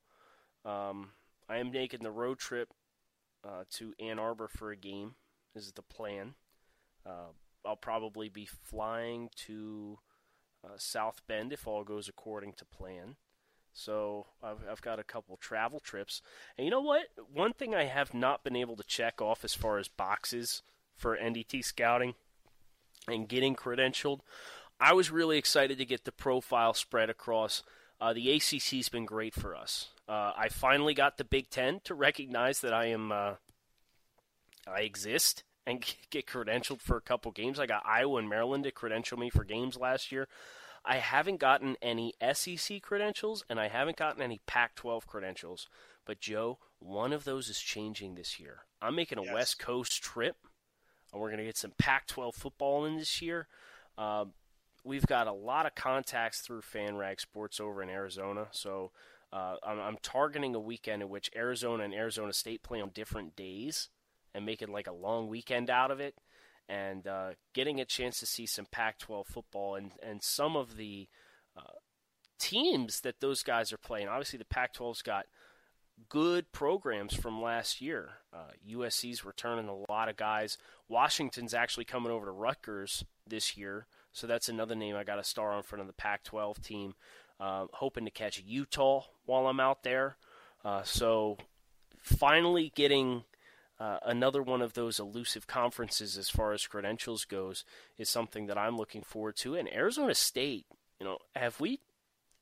Um, 0.64 1.12
I 1.50 1.58
am 1.58 1.72
making 1.72 2.04
the 2.04 2.12
road 2.12 2.40
trip 2.40 2.70
uh, 3.44 3.64
to 3.72 3.94
Ann 4.00 4.20
Arbor 4.20 4.48
for 4.48 4.72
a 4.72 4.78
game. 4.78 5.16
Is 5.54 5.72
the 5.72 5.82
plan. 5.82 6.34
Uh, 7.06 7.32
I'll 7.66 7.78
probably 7.78 8.28
be 8.28 8.46
flying 8.46 9.30
to 9.48 10.00
uh, 10.66 10.74
South 10.76 11.22
Bend 11.28 11.54
if 11.54 11.66
all 11.66 11.84
goes 11.86 12.10
according 12.10 12.54
to 12.54 12.66
plan. 12.66 13.16
So 13.76 14.26
I've, 14.42 14.60
I've 14.72 14.82
got 14.82 15.00
a 15.00 15.04
couple 15.04 15.38
travel 15.38 15.80
trips. 15.80 16.22
And 16.58 16.66
you 16.66 16.72
know 16.72 16.82
what? 16.82 17.08
One 17.32 17.54
thing 17.54 17.76
I 17.76 17.84
have 17.84 18.14
not 18.14 18.44
been 18.44 18.56
able 18.56 18.78
to 18.78 18.84
check 18.84 19.22
off 19.22 19.44
as 19.44 19.54
far 19.54 19.78
as 19.78 19.90
boxes 19.90 20.64
for 20.96 21.18
NDT 21.18 21.64
scouting 21.64 22.16
and 23.08 23.28
getting 23.28 23.54
credentialed, 23.54 24.22
I 24.80 24.94
was 24.94 25.12
really 25.12 25.38
excited 25.38 25.78
to 25.78 25.86
get 25.86 26.06
the 26.06 26.14
profile 26.14 26.74
spread 26.74 27.10
across. 27.10 27.64
Uh, 28.00 28.14
the 28.14 28.28
ACC's 28.30 28.90
been 28.90 29.06
great 29.06 29.34
for 29.34 29.54
us. 29.56 29.90
Uh, 30.08 30.32
I 30.38 30.48
finally 30.50 30.94
got 30.94 31.18
the 31.18 31.24
Big 31.26 31.50
Ten 31.50 31.82
to 31.84 31.94
recognize 31.94 32.62
that 32.62 32.74
I 32.74 32.86
am 32.88 33.12
uh, 33.12 33.34
I 34.68 34.82
exist 34.82 35.44
and 35.68 35.84
get 36.10 36.28
credentialed 36.28 36.80
for 36.80 36.96
a 36.96 37.02
couple 37.02 37.32
games. 37.32 37.60
I 37.60 37.66
got 37.66 37.86
Iowa 37.86 38.20
and 38.20 38.30
Maryland 38.30 38.64
to 38.64 38.72
credential 38.72 39.18
me 39.18 39.30
for 39.30 39.44
games 39.44 39.78
last 39.78 40.14
year. 40.14 40.28
I 40.86 40.98
haven't 40.98 41.40
gotten 41.40 41.76
any 41.82 42.14
SEC 42.34 42.82
credentials 42.82 43.44
and 43.50 43.60
I 43.60 43.68
haven't 43.68 43.98
gotten 43.98 44.22
any 44.22 44.40
Pac 44.46 44.76
12 44.76 45.08
credentials. 45.08 45.68
But, 46.06 46.20
Joe, 46.20 46.60
one 46.80 47.12
of 47.12 47.24
those 47.24 47.50
is 47.50 47.60
changing 47.60 48.16
this 48.16 48.40
year. 48.40 48.60
I'm 48.82 48.96
making 48.96 49.18
a 49.18 49.24
yes. 49.24 49.34
West 49.34 49.60
Coast 49.60 50.04
trip, 50.04 50.36
and 51.12 51.20
we're 51.20 51.30
going 51.30 51.40
to 51.40 51.46
get 51.46 51.58
some 51.58 51.74
Pac 51.80 52.06
12 52.06 52.36
football 52.36 52.86
in 52.86 52.98
this 52.98 53.22
year. 53.24 53.48
Uh, 53.98 54.26
we've 54.84 55.08
got 55.08 55.26
a 55.26 55.34
lot 55.34 55.66
of 55.66 55.74
contacts 55.74 56.42
through 56.42 56.62
FanRag 56.62 57.20
Sports 57.20 57.60
over 57.60 57.82
in 57.82 57.90
Arizona. 57.90 58.48
So, 58.52 58.92
uh, 59.34 59.56
I'm, 59.64 59.80
I'm 59.80 59.98
targeting 60.04 60.54
a 60.54 60.60
weekend 60.60 61.02
in 61.02 61.10
which 61.10 61.32
Arizona 61.36 61.84
and 61.84 61.94
Arizona 61.94 62.32
State 62.32 62.62
play 62.62 62.80
on 62.80 62.90
different 62.90 63.36
days 63.36 63.90
and 64.36 64.46
making 64.46 64.72
like 64.72 64.88
a 64.88 64.94
long 64.94 65.28
weekend 65.28 65.70
out 65.70 65.90
of 65.90 66.00
it 66.00 66.16
and 66.68 67.08
uh, 67.08 67.32
getting 67.54 67.80
a 67.80 67.86
chance 67.86 68.20
to 68.20 68.26
see 68.26 68.46
some 68.46 68.66
Pac 68.72 69.00
12 69.00 69.28
football 69.28 69.76
and, 69.76 69.92
and 70.02 70.24
some 70.24 70.56
of 70.56 70.78
the 70.78 71.08
uh, 71.56 71.80
teams 72.40 73.02
that 73.02 73.20
those 73.20 73.44
guys 73.44 73.72
are 73.72 73.78
playing. 73.78 74.08
Obviously, 74.08 74.38
the 74.38 74.46
Pac 74.46 74.74
12's 74.74 75.02
got 75.02 75.26
good 76.10 76.52
programs 76.52 77.14
from 77.14 77.42
last 77.42 77.82
year. 77.82 78.10
Uh, 78.34 78.52
USC's 78.70 79.26
returning 79.26 79.68
a 79.68 79.92
lot 79.92 80.10
of 80.10 80.18
guys. 80.18 80.58
Washington's 80.88 81.54
actually 81.54 81.86
coming 81.86 82.12
over 82.12 82.26
to 82.26 82.32
Rutgers 82.32 83.06
this 83.28 83.58
year, 83.58 83.88
so 84.12 84.28
that's 84.28 84.50
another 84.50 84.76
name 84.76 84.96
I 84.96 85.04
got 85.04 85.20
a 85.20 85.24
star 85.24 85.52
on 85.52 85.64
front 85.64 85.82
of 85.82 85.88
the 85.88 85.94
Pac 85.94 86.24
12 86.24 86.62
team. 86.62 86.96
Uh, 87.40 87.66
hoping 87.74 88.06
to 88.06 88.12
catch 88.12 88.42
Utah 88.46 89.04
while 89.26 89.48
I'm 89.48 89.60
out 89.60 89.84
there. 89.84 90.16
Uh, 90.64 90.84
so 90.84 91.38
finally 92.02 92.72
getting 92.76 93.24
uh, 93.80 93.98
another 94.06 94.42
one 94.42 94.62
of 94.62 94.74
those 94.74 95.00
elusive 95.00 95.48
conferences 95.48 96.18
as 96.18 96.30
far 96.30 96.54
as 96.54 96.66
credentials 96.66 97.26
goes 97.26 97.66
is 97.98 98.10
something 98.10 98.48
that 98.48 98.58
I'm 98.58 98.78
looking 98.78 99.02
forward 99.02 99.36
to. 99.38 99.56
And 99.56 99.72
Arizona 99.74 100.16
State, 100.16 100.66
you 101.00 101.06
know, 101.06 101.18
have 101.36 101.60
we, 101.60 101.80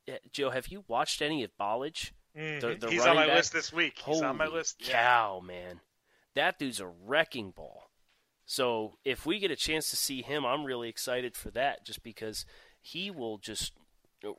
uh, 0.07 0.17
Joe, 0.31 0.51
have 0.51 0.67
you 0.67 0.83
watched 0.87 1.21
any 1.21 1.43
of 1.43 1.51
Ballage? 1.59 2.11
Mm-hmm. 2.37 2.59
The, 2.59 2.75
the 2.75 2.91
He's 2.91 3.05
on 3.05 3.15
my 3.15 3.27
back? 3.27 3.37
list 3.37 3.53
this 3.53 3.73
week. 3.73 3.93
He's 3.97 4.15
Holy 4.15 4.25
on 4.25 4.37
my 4.37 4.47
list. 4.47 4.79
Cow, 4.79 5.41
man, 5.43 5.79
that 6.35 6.59
dude's 6.59 6.79
a 6.79 6.87
wrecking 6.87 7.51
ball. 7.51 7.89
So 8.45 8.97
if 9.05 9.25
we 9.25 9.39
get 9.39 9.51
a 9.51 9.55
chance 9.55 9.89
to 9.89 9.95
see 9.95 10.21
him, 10.21 10.45
I'm 10.45 10.65
really 10.65 10.89
excited 10.89 11.35
for 11.35 11.49
that, 11.51 11.85
just 11.85 12.03
because 12.03 12.45
he 12.81 13.09
will 13.09 13.37
just 13.37 13.73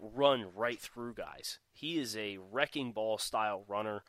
run 0.00 0.46
right 0.54 0.80
through 0.80 1.14
guys. 1.14 1.58
He 1.72 1.98
is 1.98 2.16
a 2.16 2.38
wrecking 2.52 2.92
ball 2.92 3.18
style 3.18 3.64
runner. 3.66 4.04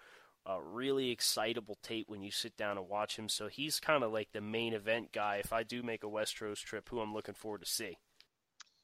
Uh, 0.48 0.60
really 0.62 1.10
excitable 1.10 1.78
tape 1.82 2.08
when 2.08 2.22
you 2.22 2.30
sit 2.30 2.56
down 2.56 2.78
and 2.78 2.88
watch 2.88 3.18
him. 3.18 3.28
So 3.28 3.48
he's 3.48 3.80
kind 3.80 4.04
of 4.04 4.12
like 4.12 4.30
the 4.32 4.42
main 4.42 4.74
event 4.74 5.12
guy. 5.12 5.38
If 5.38 5.52
I 5.52 5.64
do 5.64 5.82
make 5.82 6.04
a 6.04 6.08
Westeros 6.08 6.60
trip, 6.60 6.88
who 6.90 7.00
I'm 7.00 7.14
looking 7.14 7.34
forward 7.34 7.62
to 7.62 7.68
see. 7.68 7.98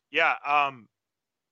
Yeah, 0.10 0.34
um, 0.46 0.88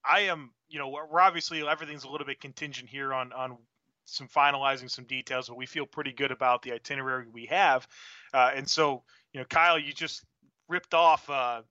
I 0.04 0.22
am. 0.22 0.52
You 0.68 0.78
know, 0.78 0.88
we're 0.88 1.20
obviously 1.20 1.66
everything's 1.66 2.04
a 2.04 2.08
little 2.08 2.26
bit 2.26 2.40
contingent 2.40 2.88
here 2.88 3.14
on 3.14 3.32
on 3.32 3.58
some 4.04 4.28
finalizing 4.28 4.90
some 4.90 5.04
details, 5.04 5.48
but 5.48 5.56
we 5.56 5.66
feel 5.66 5.86
pretty 5.86 6.12
good 6.12 6.32
about 6.32 6.62
the 6.62 6.72
itinerary 6.72 7.26
we 7.32 7.46
have. 7.46 7.86
Uh, 8.34 8.50
and 8.54 8.68
so, 8.68 9.02
you 9.32 9.40
know, 9.40 9.46
Kyle, 9.46 9.78
you 9.78 9.92
just 9.92 10.24
ripped 10.68 10.94
off. 10.94 11.28
Uh, 11.30 11.62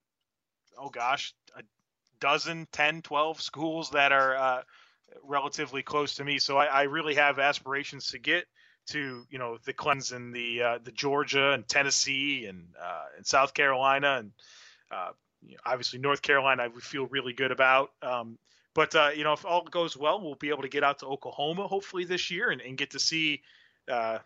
oh 0.78 0.90
gosh, 0.90 1.34
a 1.56 1.64
dozen, 2.20 2.68
10, 2.72 3.02
12 3.02 3.42
schools 3.42 3.92
that 3.92 4.12
are 4.12 4.36
uh, 4.36 4.62
relatively 5.24 5.84
close 5.84 6.16
to 6.16 6.24
me. 6.24 6.40
So 6.40 6.58
I, 6.58 6.66
I, 6.66 6.82
really 6.84 7.16
have 7.16 7.40
aspirations 7.40 8.12
to 8.12 8.20
get 8.20 8.46
to 8.88 9.26
you 9.30 9.38
know 9.38 9.58
the 9.64 9.74
Clemson, 9.74 10.34
the 10.34 10.62
uh, 10.62 10.80
the 10.84 10.92
Georgia 10.92 11.52
and 11.52 11.68
Tennessee 11.68 12.46
and 12.46 12.68
uh, 12.82 13.04
and 13.18 13.26
South 13.26 13.54
Carolina 13.54 14.18
and 14.20 14.32
uh, 14.92 15.10
you 15.46 15.54
know, 15.54 15.62
obviously 15.66 16.00
North 16.00 16.22
Carolina. 16.22 16.64
I 16.64 16.68
would 16.68 16.84
feel 16.84 17.06
really 17.08 17.34
good 17.34 17.52
about. 17.52 17.92
Um, 18.02 18.38
but 18.74 18.96
uh, 18.96 19.12
you 19.16 19.24
know 19.24 19.34
if 19.34 19.46
all 19.46 19.64
goes 19.64 19.96
well, 19.96 20.22
we'll 20.22 20.36
be 20.36 20.50
able 20.50 20.64
to 20.64 20.70
get 20.70 20.84
out 20.84 21.00
to 21.00 21.06
Oklahoma 21.06 21.68
hopefully 21.68 22.06
this 22.06 22.32
year 22.32 22.50
and, 22.50 22.62
and 22.62 22.78
get 22.78 22.92
to 22.92 23.00
see. 23.00 23.42
Uh, 23.90 24.20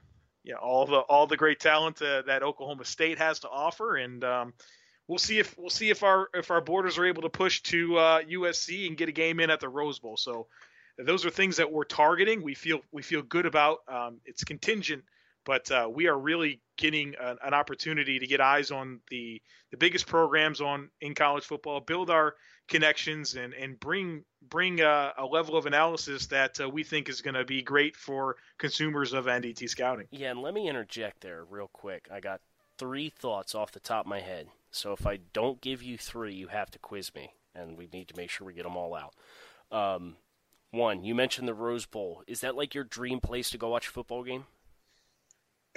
you 0.43 0.55
all 0.55 0.85
the 0.85 0.97
all 0.97 1.25
the 1.25 1.37
great 1.37 1.61
talent 1.61 2.01
uh, 2.01 2.21
that 2.23 2.43
Oklahoma 2.43 2.83
State 2.83 3.17
has 3.17 3.39
to 3.39 3.49
offer, 3.49 3.95
and 3.95 4.25
um, 4.25 4.53
we'll 5.07 5.17
see 5.17 5.39
if 5.39 5.57
we'll 5.57 5.69
see 5.69 5.89
if 5.89 6.03
our 6.03 6.27
if 6.33 6.51
our 6.51 6.59
borders 6.59 6.97
are 6.97 7.05
able 7.05 7.21
to 7.21 7.29
push 7.29 7.61
to 7.61 7.91
USC 7.91 8.87
and 8.87 8.97
get 8.97 9.07
a 9.07 9.13
game 9.13 9.39
in 9.39 9.49
at 9.49 9.61
the 9.61 9.69
Rose 9.69 9.99
Bowl. 9.99 10.17
So 10.17 10.47
those 10.97 11.25
are 11.25 11.29
things 11.29 11.57
that 11.57 11.71
we're 11.71 11.83
targeting. 11.83 12.43
We 12.43 12.55
feel 12.55 12.81
we 12.91 13.01
feel 13.01 13.21
good 13.21 13.45
about. 13.45 13.79
Um, 13.87 14.19
it's 14.25 14.43
contingent, 14.43 15.03
but 15.45 15.69
uh, 15.71 15.89
we 15.91 16.07
are 16.07 16.17
really 16.17 16.61
getting 16.77 17.15
an, 17.19 17.37
an, 17.43 17.53
opportunity 17.53 18.19
to 18.19 18.27
get 18.27 18.41
eyes 18.41 18.71
on 18.71 18.99
the 19.09 19.41
the 19.71 19.77
biggest 19.77 20.07
programs 20.07 20.61
on 20.61 20.89
in 21.01 21.15
college 21.15 21.45
football, 21.45 21.79
build 21.79 22.09
our 22.09 22.35
connections, 22.67 23.35
and 23.35 23.53
and 23.53 23.79
bring 23.79 24.23
bring 24.49 24.81
a, 24.81 25.13
a 25.17 25.25
level 25.25 25.57
of 25.57 25.65
analysis 25.65 26.27
that 26.27 26.59
uh, 26.59 26.69
we 26.69 26.83
think 26.83 27.09
is 27.09 27.21
going 27.21 27.35
to 27.35 27.45
be 27.45 27.61
great 27.61 27.95
for 27.95 28.35
consumers 28.57 29.13
of 29.13 29.25
NDT 29.25 29.69
scouting. 29.69 30.07
Yeah, 30.11 30.31
and 30.31 30.41
let 30.41 30.53
me 30.53 30.69
interject 30.69 31.21
there 31.21 31.43
real 31.49 31.69
quick. 31.73 32.07
I 32.11 32.19
got 32.19 32.41
three 32.77 33.09
thoughts 33.09 33.55
off 33.55 33.71
the 33.71 33.79
top 33.79 34.05
of 34.05 34.09
my 34.09 34.19
head. 34.19 34.47
So 34.71 34.91
if 34.91 35.05
I 35.05 35.19
don't 35.33 35.61
give 35.61 35.83
you 35.83 35.97
three, 35.97 36.33
you 36.33 36.47
have 36.47 36.71
to 36.71 36.79
quiz 36.79 37.13
me, 37.13 37.33
and 37.53 37.77
we 37.77 37.87
need 37.93 38.07
to 38.07 38.17
make 38.17 38.29
sure 38.29 38.45
we 38.45 38.53
get 38.53 38.63
them 38.63 38.75
all 38.75 38.95
out. 38.95 39.13
Um, 39.71 40.15
one, 40.73 41.03
you 41.03 41.13
mentioned 41.13 41.47
the 41.47 41.53
Rose 41.53 41.85
Bowl. 41.85 42.23
Is 42.27 42.41
that 42.41 42.55
like 42.55 42.73
your 42.73 42.83
dream 42.83 43.19
place 43.19 43.51
to 43.51 43.57
go 43.57 43.69
watch 43.69 43.87
a 43.87 43.91
football 43.91 44.23
game? 44.23 44.45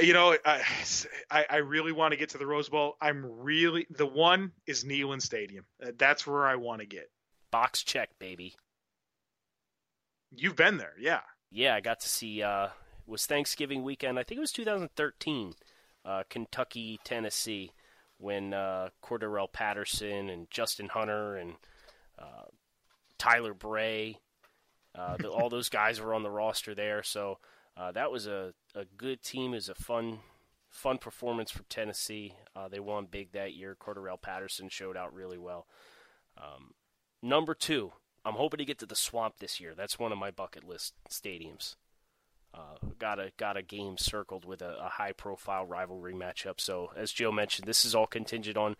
You 0.00 0.12
know, 0.12 0.36
I, 0.44 1.46
I 1.48 1.56
really 1.56 1.92
want 1.92 2.12
to 2.12 2.18
get 2.18 2.30
to 2.30 2.38
the 2.38 2.46
Rose 2.46 2.68
Bowl. 2.68 2.96
I'm 3.00 3.24
really 3.42 3.86
the 3.90 4.06
one 4.06 4.52
is 4.66 4.84
Neyland 4.84 5.22
Stadium. 5.22 5.64
Uh, 5.82 5.92
that's 5.96 6.26
where 6.26 6.46
I 6.46 6.56
want 6.56 6.80
to 6.80 6.86
get. 6.86 7.10
Box 7.50 7.82
check, 7.82 8.10
baby. 8.18 8.54
You've 10.34 10.56
been 10.56 10.78
there, 10.78 10.94
yeah. 10.98 11.20
Yeah, 11.50 11.74
I 11.74 11.80
got 11.80 12.00
to 12.00 12.08
see. 12.08 12.42
Uh, 12.42 12.66
it 12.66 12.70
was 13.06 13.26
Thanksgiving 13.26 13.82
weekend. 13.82 14.18
I 14.18 14.22
think 14.22 14.38
it 14.38 14.40
was 14.40 14.52
2013, 14.52 15.54
uh, 16.04 16.24
Kentucky, 16.28 16.98
Tennessee, 17.04 17.70
when 18.18 18.52
uh, 18.52 18.88
Cordarrelle 19.02 19.52
Patterson 19.52 20.28
and 20.28 20.50
Justin 20.50 20.88
Hunter 20.88 21.36
and 21.36 21.54
uh, 22.18 22.46
Tyler 23.18 23.54
Bray 23.54 24.18
uh, 24.96 25.16
the, 25.16 25.28
all 25.28 25.48
those 25.48 25.68
guys 25.68 26.00
were 26.00 26.14
on 26.14 26.22
the 26.22 26.30
roster 26.30 26.74
there, 26.74 27.02
so 27.02 27.38
uh, 27.76 27.92
that 27.92 28.10
was 28.10 28.26
a, 28.26 28.54
a 28.74 28.84
good 28.96 29.22
team. 29.22 29.52
Was 29.52 29.68
a 29.68 29.74
fun 29.74 30.20
fun 30.70 30.98
performance 30.98 31.50
for 31.50 31.62
Tennessee. 31.64 32.34
Uh, 32.54 32.68
they 32.68 32.80
won 32.80 33.06
big 33.10 33.32
that 33.32 33.54
year. 33.54 33.76
Cordarrelle 33.78 34.20
Patterson 34.20 34.68
showed 34.68 34.96
out 34.96 35.14
really 35.14 35.38
well. 35.38 35.66
Um, 36.36 36.74
number 37.22 37.54
two, 37.54 37.92
I'm 38.24 38.34
hoping 38.34 38.58
to 38.58 38.64
get 38.64 38.78
to 38.78 38.86
the 38.86 38.96
Swamp 38.96 39.36
this 39.38 39.60
year. 39.60 39.74
That's 39.76 39.98
one 39.98 40.12
of 40.12 40.18
my 40.18 40.30
bucket 40.30 40.64
list 40.64 40.94
stadiums. 41.10 41.76
Uh, 42.54 42.76
got 42.98 43.18
a 43.18 43.32
got 43.36 43.58
a 43.58 43.62
game 43.62 43.98
circled 43.98 44.46
with 44.46 44.62
a, 44.62 44.78
a, 44.78 44.88
high 44.88 45.12
profile 45.12 45.66
rivalry 45.66 46.14
matchup. 46.14 46.58
So 46.58 46.90
as 46.96 47.12
Joe 47.12 47.30
mentioned, 47.30 47.68
this 47.68 47.84
is 47.84 47.94
all 47.94 48.06
contingent 48.06 48.56
on 48.56 48.76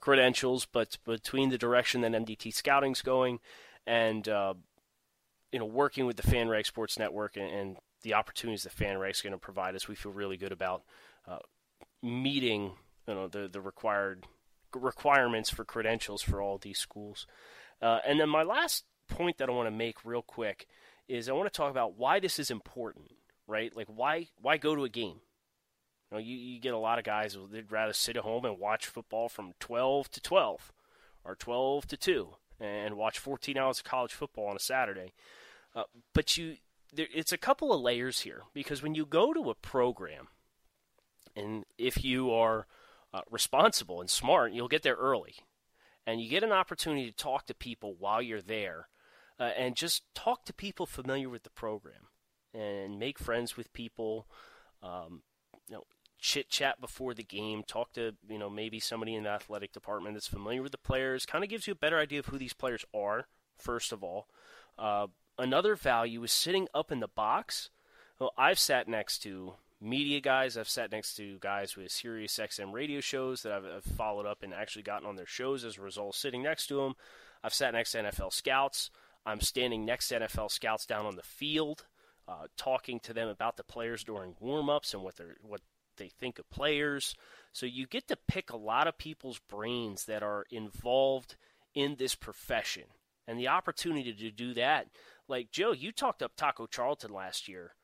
credentials, 0.00 0.66
but 0.66 0.98
between 1.06 1.50
the 1.50 1.58
direction 1.58 2.00
that 2.00 2.10
NDT 2.10 2.52
scouting's 2.52 3.02
going 3.02 3.38
and 3.86 4.28
uh, 4.28 4.54
you 5.52 5.58
know, 5.58 5.64
working 5.64 6.06
with 6.06 6.16
the 6.16 6.22
FanRag 6.22 6.66
Sports 6.66 6.98
Network 6.98 7.36
and, 7.36 7.50
and 7.50 7.76
the 8.02 8.14
opportunities 8.14 8.62
that 8.62 8.76
FanRag 8.76 9.10
is 9.10 9.20
going 9.20 9.32
to 9.32 9.38
provide 9.38 9.74
us, 9.74 9.88
we 9.88 9.94
feel 9.94 10.12
really 10.12 10.36
good 10.36 10.52
about 10.52 10.82
uh, 11.26 11.38
meeting 12.02 12.72
you 13.06 13.14
know 13.14 13.28
the 13.28 13.48
the 13.48 13.60
required 13.60 14.26
requirements 14.74 15.50
for 15.50 15.64
credentials 15.64 16.22
for 16.22 16.40
all 16.40 16.58
these 16.58 16.78
schools. 16.78 17.26
Uh, 17.82 17.98
and 18.06 18.20
then 18.20 18.28
my 18.28 18.42
last 18.42 18.84
point 19.08 19.38
that 19.38 19.48
I 19.48 19.52
want 19.52 19.66
to 19.66 19.72
make 19.72 20.04
real 20.04 20.22
quick 20.22 20.66
is 21.08 21.28
I 21.28 21.32
want 21.32 21.52
to 21.52 21.56
talk 21.56 21.70
about 21.70 21.96
why 21.96 22.20
this 22.20 22.38
is 22.38 22.50
important, 22.50 23.10
right? 23.46 23.74
Like 23.74 23.88
why 23.88 24.28
why 24.40 24.56
go 24.56 24.76
to 24.76 24.84
a 24.84 24.88
game? 24.88 25.20
You 26.10 26.16
know, 26.16 26.18
you, 26.18 26.36
you 26.36 26.60
get 26.60 26.74
a 26.74 26.78
lot 26.78 26.98
of 26.98 27.04
guys 27.04 27.36
they'd 27.50 27.70
rather 27.70 27.92
sit 27.92 28.16
at 28.16 28.22
home 28.22 28.44
and 28.44 28.58
watch 28.58 28.86
football 28.86 29.28
from 29.28 29.52
12 29.60 30.10
to 30.12 30.20
12 30.20 30.72
or 31.24 31.34
12 31.34 31.86
to 31.88 31.96
2 31.96 32.28
and 32.60 32.96
watch 32.96 33.18
14 33.18 33.56
hours 33.56 33.78
of 33.78 33.84
college 33.84 34.12
football 34.12 34.46
on 34.46 34.56
a 34.56 34.60
Saturday. 34.60 35.12
Uh, 35.74 35.84
but 36.12 36.36
you, 36.36 36.56
there, 36.92 37.06
it's 37.12 37.32
a 37.32 37.38
couple 37.38 37.72
of 37.72 37.80
layers 37.80 38.20
here 38.20 38.42
because 38.52 38.82
when 38.82 38.94
you 38.94 39.06
go 39.06 39.32
to 39.32 39.50
a 39.50 39.54
program, 39.54 40.28
and 41.36 41.64
if 41.78 42.04
you 42.04 42.30
are 42.30 42.66
uh, 43.14 43.22
responsible 43.30 44.00
and 44.00 44.10
smart, 44.10 44.52
you'll 44.52 44.68
get 44.68 44.82
there 44.82 44.96
early, 44.96 45.34
and 46.06 46.20
you 46.20 46.28
get 46.28 46.44
an 46.44 46.52
opportunity 46.52 47.10
to 47.10 47.16
talk 47.16 47.46
to 47.46 47.54
people 47.54 47.94
while 47.98 48.20
you're 48.20 48.42
there, 48.42 48.88
uh, 49.38 49.50
and 49.56 49.76
just 49.76 50.02
talk 50.14 50.44
to 50.44 50.52
people 50.52 50.86
familiar 50.86 51.28
with 51.28 51.44
the 51.44 51.50
program, 51.50 52.08
and 52.52 52.98
make 52.98 53.18
friends 53.18 53.56
with 53.56 53.72
people. 53.72 54.26
Um, 54.82 55.22
you 55.68 55.76
know, 55.76 55.84
chit 56.20 56.48
chat 56.50 56.80
before 56.80 57.14
the 57.14 57.22
game, 57.22 57.62
talk 57.66 57.92
to 57.94 58.14
you 58.28 58.38
know 58.38 58.50
maybe 58.50 58.78
somebody 58.78 59.14
in 59.14 59.24
the 59.24 59.30
athletic 59.30 59.72
department 59.72 60.14
that's 60.14 60.26
familiar 60.26 60.62
with 60.62 60.72
the 60.72 60.78
players, 60.78 61.26
kind 61.26 61.44
of 61.44 61.50
gives 61.50 61.66
you 61.66 61.72
a 61.72 61.76
better 61.76 61.98
idea 61.98 62.18
of 62.18 62.26
who 62.26 62.38
these 62.38 62.52
players 62.52 62.84
are. 62.94 63.26
First 63.58 63.92
of 63.92 64.02
all, 64.02 64.26
uh, 64.78 65.08
another 65.38 65.76
value 65.76 66.22
is 66.22 66.32
sitting 66.32 66.68
up 66.74 66.92
in 66.92 67.00
the 67.00 67.08
box. 67.08 67.70
Well, 68.18 68.32
I've 68.36 68.58
sat 68.58 68.88
next 68.88 69.20
to 69.20 69.54
media 69.80 70.20
guys. 70.20 70.56
I've 70.56 70.68
sat 70.68 70.92
next 70.92 71.14
to 71.14 71.38
guys 71.38 71.76
with 71.76 71.90
Sirius 71.90 72.38
XM 72.38 72.72
radio 72.72 73.00
shows 73.00 73.42
that 73.42 73.52
I've, 73.52 73.64
I've, 73.64 73.84
followed 73.84 74.26
up 74.26 74.42
and 74.42 74.52
actually 74.52 74.82
gotten 74.82 75.08
on 75.08 75.16
their 75.16 75.26
shows 75.26 75.64
as 75.64 75.78
a 75.78 75.82
result 75.82 76.14
sitting 76.14 76.42
next 76.42 76.66
to 76.66 76.76
them. 76.76 76.94
I've 77.42 77.54
sat 77.54 77.72
next 77.72 77.92
to 77.92 78.02
NFL 78.02 78.32
scouts. 78.32 78.90
I'm 79.24 79.40
standing 79.40 79.84
next 79.84 80.08
to 80.08 80.20
NFL 80.20 80.50
scouts 80.50 80.86
down 80.86 81.06
on 81.06 81.16
the 81.16 81.22
field, 81.22 81.86
uh, 82.28 82.46
talking 82.56 83.00
to 83.00 83.12
them 83.14 83.28
about 83.28 83.56
the 83.56 83.64
players 83.64 84.04
during 84.04 84.34
warm-ups 84.40 84.94
and 84.94 85.02
what 85.02 85.16
they're 85.16 85.36
what 85.42 85.60
they 86.00 86.08
think 86.08 86.40
of 86.40 86.50
players. 86.50 87.14
So 87.52 87.66
you 87.66 87.86
get 87.86 88.08
to 88.08 88.18
pick 88.26 88.50
a 88.50 88.56
lot 88.56 88.88
of 88.88 88.98
people's 88.98 89.38
brains 89.38 90.06
that 90.06 90.24
are 90.24 90.46
involved 90.50 91.36
in 91.72 91.94
this 91.96 92.16
profession, 92.16 92.84
and 93.28 93.38
the 93.38 93.46
opportunity 93.46 94.12
to 94.12 94.30
do 94.32 94.54
that 94.54 94.88
like 95.30 95.52
Joe, 95.52 95.72
you 95.72 95.92
talked 95.92 96.22
up 96.22 96.32
Taco 96.36 96.66
Charlton 96.66 97.12
last 97.12 97.48
year, 97.48 97.76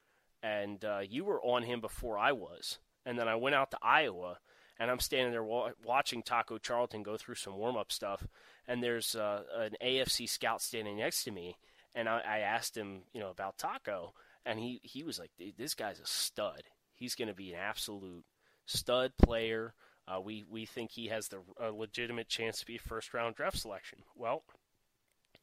and 0.42 0.84
uh, 0.84 0.98
you 1.08 1.24
were 1.24 1.40
on 1.42 1.62
him 1.62 1.80
before 1.80 2.18
I 2.18 2.32
was. 2.32 2.78
And 3.06 3.16
then 3.16 3.28
I 3.28 3.36
went 3.36 3.54
out 3.54 3.70
to 3.70 3.78
Iowa, 3.80 4.38
and 4.80 4.90
I'm 4.90 4.98
standing 4.98 5.30
there 5.30 5.44
wa- 5.44 5.70
watching 5.84 6.24
Taco 6.24 6.58
Charlton 6.58 7.04
go 7.04 7.16
through 7.16 7.36
some 7.36 7.56
warm 7.56 7.76
up 7.76 7.92
stuff. 7.92 8.26
And 8.66 8.82
there's 8.82 9.14
uh, 9.14 9.44
an 9.54 9.76
AFC 9.80 10.28
scout 10.28 10.60
standing 10.60 10.98
next 10.98 11.22
to 11.24 11.30
me, 11.30 11.56
and 11.94 12.08
I, 12.08 12.18
I 12.18 12.38
asked 12.40 12.76
him, 12.76 13.02
you 13.14 13.20
know, 13.20 13.30
about 13.30 13.58
Taco, 13.58 14.12
and 14.44 14.58
he 14.58 14.80
he 14.82 15.04
was 15.04 15.20
like, 15.20 15.30
"This 15.56 15.74
guy's 15.74 16.00
a 16.00 16.06
stud. 16.06 16.62
He's 16.96 17.14
going 17.14 17.28
to 17.28 17.34
be 17.34 17.52
an 17.52 17.60
absolute 17.60 18.24
stud 18.66 19.12
player." 19.16 19.74
Uh, 20.08 20.20
we 20.20 20.44
we 20.48 20.66
think 20.66 20.92
he 20.92 21.08
has 21.08 21.28
the 21.28 21.38
a 21.60 21.70
legitimate 21.70 22.28
chance 22.28 22.60
to 22.60 22.66
be 22.66 22.76
a 22.76 22.80
first 22.80 23.12
round 23.12 23.34
draft 23.34 23.58
selection. 23.58 24.00
Well, 24.14 24.44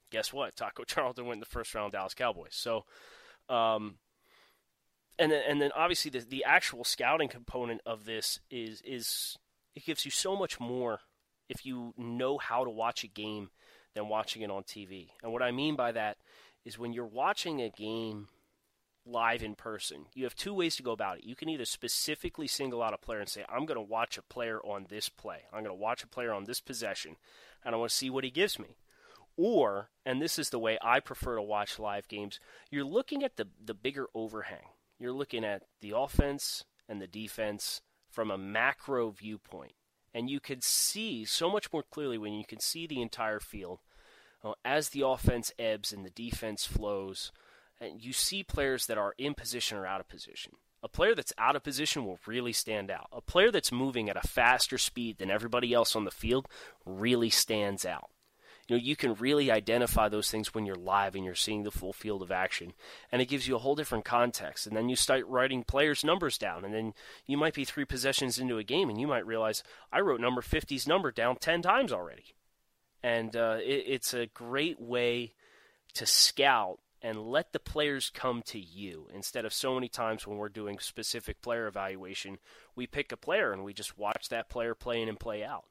guess 0.09 0.31
what? 0.31 0.55
Taco 0.55 0.83
Charlton 0.87 1.25
went 1.25 1.37
in 1.37 1.39
the 1.41 1.45
first 1.45 1.73
round, 1.75 1.91
Dallas 1.91 2.13
Cowboys. 2.13 2.55
So, 2.55 2.85
um, 3.49 3.95
and 5.19 5.31
then 5.31 5.43
and 5.47 5.61
then 5.61 5.71
obviously 5.75 6.11
the 6.11 6.19
the 6.19 6.43
actual 6.45 6.83
scouting 6.83 7.27
component 7.27 7.81
of 7.85 8.05
this 8.05 8.39
is 8.49 8.81
is 8.81 9.37
it 9.75 9.85
gives 9.85 10.05
you 10.05 10.11
so 10.11 10.35
much 10.35 10.59
more 10.59 10.99
if 11.49 11.65
you 11.65 11.93
know 11.97 12.37
how 12.37 12.63
to 12.63 12.69
watch 12.69 13.03
a 13.03 13.07
game 13.07 13.49
than 13.95 14.07
watching 14.07 14.41
it 14.41 14.51
on 14.51 14.63
TV. 14.63 15.09
And 15.21 15.31
what 15.31 15.43
I 15.43 15.51
mean 15.51 15.75
by 15.75 15.91
that 15.91 16.17
is 16.65 16.79
when 16.79 16.93
you're 16.93 17.05
watching 17.05 17.61
a 17.61 17.69
game 17.69 18.27
live 19.05 19.43
in 19.43 19.55
person, 19.55 20.05
you 20.13 20.23
have 20.23 20.35
two 20.35 20.53
ways 20.53 20.75
to 20.77 20.83
go 20.83 20.91
about 20.91 21.17
it. 21.17 21.25
You 21.25 21.35
can 21.35 21.49
either 21.49 21.65
specifically 21.65 22.47
single 22.47 22.81
out 22.81 22.93
a 22.93 22.97
player 22.97 23.19
and 23.19 23.27
say, 23.27 23.43
I'm 23.49 23.65
going 23.65 23.77
to 23.77 23.81
watch 23.81 24.17
a 24.17 24.21
player 24.21 24.59
on 24.61 24.85
this 24.89 25.09
play. 25.09 25.41
I'm 25.51 25.63
going 25.63 25.75
to 25.75 25.81
watch 25.81 26.03
a 26.03 26.07
player 26.07 26.31
on 26.31 26.45
this 26.45 26.61
possession, 26.61 27.17
and 27.65 27.75
I 27.75 27.77
want 27.77 27.91
to 27.91 27.97
see 27.97 28.09
what 28.09 28.23
he 28.23 28.29
gives 28.31 28.57
me 28.57 28.77
Or, 29.35 29.89
and 30.05 30.21
this 30.21 30.37
is 30.37 30.49
the 30.49 30.59
way 30.59 30.77
I 30.81 30.99
prefer 30.99 31.35
to 31.35 31.41
watch 31.41 31.79
live 31.79 32.07
games, 32.07 32.39
you're 32.69 32.83
looking 32.83 33.23
at 33.23 33.37
the, 33.37 33.47
the 33.63 33.73
bigger 33.73 34.07
overhang. 34.13 34.67
You're 34.99 35.11
looking 35.11 35.43
at 35.43 35.63
the 35.81 35.93
offense 35.95 36.65
and 36.87 37.01
the 37.01 37.07
defense 37.07 37.81
from 38.09 38.29
a 38.29 38.37
macro 38.37 39.09
viewpoint. 39.09 39.73
And 40.13 40.29
you 40.29 40.39
can 40.39 40.61
see 40.61 41.25
so 41.25 41.49
much 41.49 41.73
more 41.73 41.83
clearly 41.83 42.19
when 42.19 42.33
you 42.33 42.45
can 42.45 42.59
see 42.59 42.85
the 42.85 43.01
entire 43.01 43.39
field 43.39 43.79
uh, 44.43 44.53
as 44.63 44.89
the 44.89 45.01
offense 45.01 45.51
ebbs 45.57 45.91
and 45.91 46.05
the 46.05 46.11
defense 46.11 46.65
flows. 46.65 47.31
And 47.83 48.03
you 48.03 48.13
see 48.13 48.43
players 48.43 48.85
that 48.87 48.97
are 48.97 49.13
in 49.17 49.33
position 49.33 49.77
or 49.77 49.85
out 49.85 49.99
of 49.99 50.07
position. 50.07 50.53
A 50.81 50.89
player 50.89 51.15
that's 51.15 51.33
out 51.37 51.55
of 51.55 51.63
position 51.63 52.05
will 52.05 52.19
really 52.25 52.53
stand 52.53 52.91
out. 52.91 53.07
A 53.11 53.21
player 53.21 53.51
that's 53.51 53.71
moving 53.71 54.09
at 54.09 54.17
a 54.17 54.27
faster 54.27 54.77
speed 54.77 55.17
than 55.17 55.31
everybody 55.31 55.73
else 55.73 55.95
on 55.95 56.03
the 56.03 56.11
field 56.11 56.47
really 56.85 57.29
stands 57.29 57.85
out 57.85 58.09
you 58.67 58.75
know 58.75 58.81
you 58.81 58.95
can 58.95 59.13
really 59.15 59.51
identify 59.51 60.09
those 60.09 60.29
things 60.29 60.53
when 60.53 60.65
you're 60.65 60.75
live 60.75 61.15
and 61.15 61.25
you're 61.25 61.35
seeing 61.35 61.63
the 61.63 61.71
full 61.71 61.93
field 61.93 62.21
of 62.21 62.31
action 62.31 62.73
and 63.11 63.21
it 63.21 63.27
gives 63.27 63.47
you 63.47 63.55
a 63.55 63.59
whole 63.59 63.75
different 63.75 64.05
context 64.05 64.65
and 64.67 64.75
then 64.75 64.89
you 64.89 64.95
start 64.95 65.27
writing 65.27 65.63
players 65.63 66.03
numbers 66.03 66.37
down 66.37 66.63
and 66.63 66.73
then 66.73 66.93
you 67.25 67.37
might 67.37 67.53
be 67.53 67.65
three 67.65 67.85
possessions 67.85 68.39
into 68.39 68.57
a 68.57 68.63
game 68.63 68.89
and 68.89 68.99
you 68.99 69.07
might 69.07 69.25
realize 69.25 69.63
i 69.91 69.99
wrote 69.99 70.21
number 70.21 70.41
50's 70.41 70.87
number 70.87 71.11
down 71.11 71.35
10 71.35 71.61
times 71.61 71.91
already 71.91 72.35
and 73.01 73.35
uh, 73.35 73.57
it, 73.59 73.83
it's 73.87 74.13
a 74.13 74.27
great 74.27 74.79
way 74.79 75.33
to 75.93 76.05
scout 76.05 76.79
and 77.03 77.21
let 77.21 77.51
the 77.51 77.59
players 77.59 78.09
come 78.09 78.41
to 78.41 78.57
you 78.57 79.07
instead 79.13 79.45
of 79.45 79.53
so 79.53 79.75
many 79.75 79.89
times 79.89 80.25
when 80.25 80.37
we're 80.37 80.49
doing 80.49 80.79
specific 80.79 81.41
player 81.41 81.67
evaluation 81.67 82.39
we 82.75 82.87
pick 82.87 83.11
a 83.11 83.17
player 83.17 83.51
and 83.51 83.63
we 83.63 83.73
just 83.73 83.97
watch 83.97 84.29
that 84.29 84.49
player 84.49 84.73
play 84.73 85.01
in 85.01 85.09
and 85.09 85.19
play 85.19 85.43
out 85.43 85.65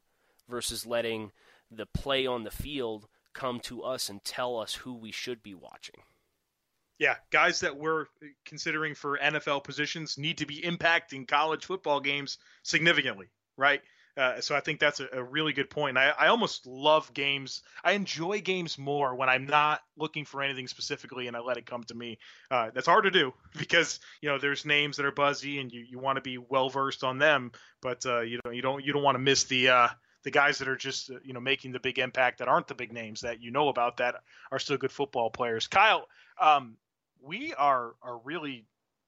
versus 0.48 0.86
letting 0.86 1.32
the 1.70 1.86
play 1.86 2.26
on 2.26 2.44
the 2.44 2.50
field 2.50 3.08
come 3.32 3.60
to 3.60 3.82
us 3.82 4.08
and 4.08 4.22
tell 4.24 4.58
us 4.58 4.74
who 4.74 4.94
we 4.94 5.10
should 5.10 5.42
be 5.42 5.54
watching. 5.54 6.02
Yeah, 6.98 7.16
guys 7.30 7.60
that 7.60 7.76
we're 7.76 8.06
considering 8.44 8.94
for 8.94 9.18
NFL 9.18 9.64
positions 9.64 10.18
need 10.18 10.38
to 10.38 10.46
be 10.46 10.60
impacting 10.60 11.26
college 11.26 11.64
football 11.64 12.00
games 12.00 12.38
significantly, 12.62 13.26
right? 13.56 13.82
Uh, 14.16 14.40
so 14.40 14.54
I 14.54 14.60
think 14.60 14.78
that's 14.78 15.00
a, 15.00 15.08
a 15.12 15.22
really 15.22 15.54
good 15.54 15.70
point. 15.70 15.96
I, 15.96 16.10
I, 16.10 16.26
almost 16.28 16.66
love 16.66 17.12
games. 17.14 17.62
I 17.82 17.92
enjoy 17.92 18.42
games 18.42 18.76
more 18.76 19.14
when 19.14 19.30
I'm 19.30 19.46
not 19.46 19.80
looking 19.96 20.26
for 20.26 20.42
anything 20.42 20.68
specifically 20.68 21.28
and 21.28 21.36
I 21.36 21.40
let 21.40 21.56
it 21.56 21.64
come 21.64 21.82
to 21.84 21.94
me. 21.94 22.18
Uh, 22.50 22.70
that's 22.74 22.86
hard 22.86 23.04
to 23.04 23.10
do 23.10 23.32
because 23.58 24.00
you 24.20 24.28
know 24.28 24.38
there's 24.38 24.66
names 24.66 24.98
that 24.98 25.06
are 25.06 25.12
buzzy 25.12 25.60
and 25.60 25.72
you, 25.72 25.80
you 25.80 25.98
want 25.98 26.16
to 26.16 26.22
be 26.22 26.36
well 26.36 26.68
versed 26.68 27.04
on 27.04 27.18
them, 27.18 27.52
but 27.80 28.04
uh, 28.04 28.20
you 28.20 28.38
know 28.44 28.50
you 28.50 28.60
don't 28.60 28.84
you 28.84 28.92
don't 28.92 29.02
want 29.02 29.14
to 29.14 29.18
miss 29.22 29.44
the 29.44 29.70
uh, 29.70 29.88
the 30.24 30.30
guys 30.30 30.58
that 30.58 30.68
are 30.68 30.76
just 30.76 31.10
uh, 31.10 31.14
you 31.24 31.32
know 31.32 31.40
making 31.40 31.72
the 31.72 31.80
big 31.80 31.98
impact 31.98 32.38
that 32.38 32.48
aren't 32.48 32.68
the 32.68 32.74
big 32.74 32.92
names 32.92 33.22
that 33.22 33.42
you 33.42 33.50
know 33.50 33.68
about 33.68 33.96
that 33.96 34.16
are 34.50 34.58
still 34.58 34.76
good 34.76 34.92
football 34.92 35.30
players. 35.30 35.68
Kyle, 35.68 36.06
um, 36.38 36.76
we 37.22 37.54
are 37.54 37.94
are 38.02 38.18
really 38.18 38.66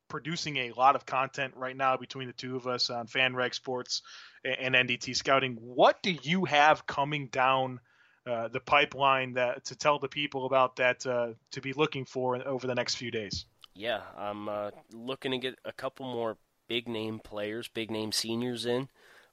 producing 0.09 0.57
a 0.57 0.73
lot 0.73 0.97
of 0.97 1.07
content 1.07 1.55
right 1.57 1.77
now 1.77 1.97
between 1.97 2.27
the 2.27 2.33
two 2.33 2.57
of 2.57 2.67
us 2.67 2.91
on 2.91 3.07
Fan 3.07 3.33
FanRag 3.33 3.55
Sports 3.55 4.03
and, 4.45 4.75
NDT 4.75 5.17
Scouting. 5.17 5.57
What 5.61 6.03
do 6.03 6.17
you 6.23 6.45
have 6.45 6.87
coming 6.87 7.29
down? 7.29 7.81
Uh, 8.27 8.49
the 8.49 8.61
pipeline 8.61 9.35
that 9.35 9.67
to 9.67 9.77
tell 9.77 9.99
the 9.99 10.09
people 10.09 10.47
about 10.47 10.77
that 10.77 11.05
uh, 11.05 11.29
to 11.51 11.61
be 11.61 11.75
looking 11.75 12.07
for 12.07 12.37
over 12.49 12.67
the 12.67 12.75
next 12.75 12.95
few 12.95 13.11
days. 13.11 13.45
Yeah, 13.75 14.01
I'm 14.17 14.49
uh, 14.49 14.71
looking 14.95 15.33
to 15.33 15.39
get 15.39 15.59
a 15.63 15.73
couple 15.73 16.07
more 16.07 16.39
big 16.67 16.89
name 16.89 17.21
players, 17.23 17.69
big 17.69 17.91
name 17.91 18.13
seniors 18.13 18.65
in. 18.65 18.89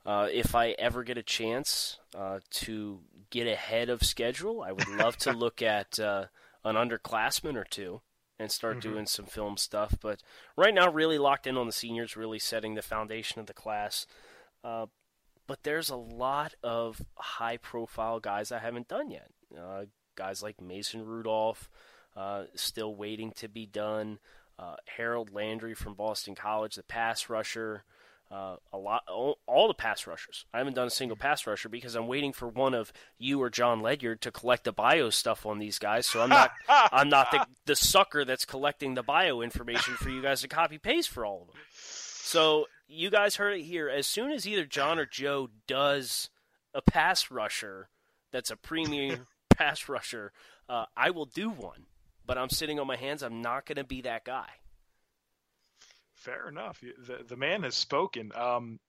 Uh, 0.06 0.28
if 0.32 0.56
I 0.56 0.72
ever 0.72 1.04
get 1.04 1.18
a 1.18 1.24
chance 1.24 2.00
uh, 2.18 2.40
to 2.50 3.00
get 3.30 3.48
ahead 3.48 3.90
of 3.90 4.04
schedule, 4.04 4.62
I 4.62 4.74
would 4.74 4.90
love 4.90 5.16
to 5.20 5.32
look 5.38 5.62
at 5.62 6.00
uh, 6.00 6.26
an 6.66 6.76
underclassman 6.76 7.56
or 7.56 7.64
two 7.64 8.02
and 8.42 8.52
start 8.52 8.80
mm-hmm. 8.80 8.92
doing 8.92 9.06
some 9.06 9.26
film 9.26 9.58
stuff. 9.58 9.96
But 10.02 10.22
right 10.58 10.74
now, 10.74 10.92
really 10.92 11.18
locked 11.18 11.48
in 11.48 11.58
on 11.58 11.68
the 11.68 11.72
seniors, 11.72 12.18
really 12.18 12.40
setting 12.40 12.76
the 12.76 12.82
foundation 12.82 13.40
of 13.40 13.46
the 13.48 13.54
class. 13.54 14.06
Uh, 14.64 14.88
but 15.48 15.64
there's 15.64 15.90
a 15.90 15.96
lot 15.96 16.56
of 16.64 17.02
high 17.16 17.58
profile 17.58 18.20
guys 18.20 18.52
I 18.52 18.60
haven't 18.60 18.88
done 18.88 19.12
yet. 19.12 19.30
Uh, 19.58 19.86
guys 20.16 20.42
like 20.42 20.62
Mason 20.62 21.06
Rudolph, 21.06 21.70
uh, 22.16 22.44
still 22.56 22.96
waiting 22.96 23.32
to 23.34 23.48
be 23.48 23.66
done. 23.66 24.20
Harold 24.96 25.34
Landry 25.34 25.74
from 25.74 25.96
Boston 25.96 26.36
College, 26.36 26.76
the 26.76 26.84
pass 26.84 27.30
rusher. 27.30 27.84
Uh, 28.32 28.56
a 28.72 28.78
lot, 28.78 29.04
all, 29.10 29.40
all, 29.46 29.68
the 29.68 29.74
pass 29.74 30.08
rushers. 30.08 30.46
I 30.54 30.60
haven't 30.60 30.76
done 30.76 30.88
a 30.88 30.92
single 30.92 31.18
pass 31.18 31.46
rusher 31.46 31.68
because 31.68 31.96
I'm 31.96 32.08
waiting 32.08 32.32
for 32.32 32.48
one 32.48 32.74
of 32.74 32.94
you 33.18 33.42
or 33.42 33.50
Jon 33.50 33.82
Ledyard 33.82 34.22
to 34.22 34.32
collect 34.32 34.64
the 34.64 34.72
bio 34.72 35.10
stuff 35.10 35.46
on 35.46 35.60
these 35.60 35.78
guys. 35.78 36.06
So 36.06 36.22
I'm 36.22 36.30
not, 36.30 36.52
I'm 36.70 37.10
not 37.10 37.32
the, 37.32 37.46
the 37.66 37.76
sucker 37.76 38.24
that's 38.24 38.46
collecting 38.46 38.94
the 38.94 39.04
bio 39.04 39.42
information 39.42 39.96
for 39.96 40.10
you 40.10 40.22
guys 40.22 40.42
to 40.42 40.48
copy 40.48 40.78
paste 40.78 41.10
for 41.10 41.26
all 41.26 41.42
of 41.42 41.48
them. 41.48 41.58
So 41.74 42.68
you 42.88 43.10
guys 43.10 43.36
heard 43.36 43.60
it 43.60 43.64
here. 43.64 43.90
As 43.90 44.08
soon 44.08 44.32
as 44.32 44.48
either 44.48 44.66
John 44.66 44.98
or 44.98 45.06
Joe 45.06 45.50
does 45.68 46.30
a 46.74 46.82
pass 46.82 47.30
rusher 47.30 47.90
that's 48.32 48.50
a 48.50 48.56
premium 48.56 49.28
pass 49.50 49.90
rusher, 49.90 50.32
uh, 50.70 50.86
I 50.96 51.10
will 51.10 51.26
do 51.26 51.50
one. 51.50 51.88
But 52.26 52.38
I'm 52.38 52.50
sitting 52.50 52.80
on 52.80 52.88
my 52.88 52.96
hands. 52.96 53.24
I'm 53.24 53.42
not 53.42 53.66
going 53.66 53.76
to 53.76 53.84
be 53.84 54.02
that 54.04 54.24
guy. 54.24 54.48
Fair 56.22 56.48
enough. 56.50 56.80
The 57.08 57.24
the 57.28 57.36
man 57.36 57.64
has 57.64 57.74
spoken. 57.74 58.32
Um, 58.36 58.80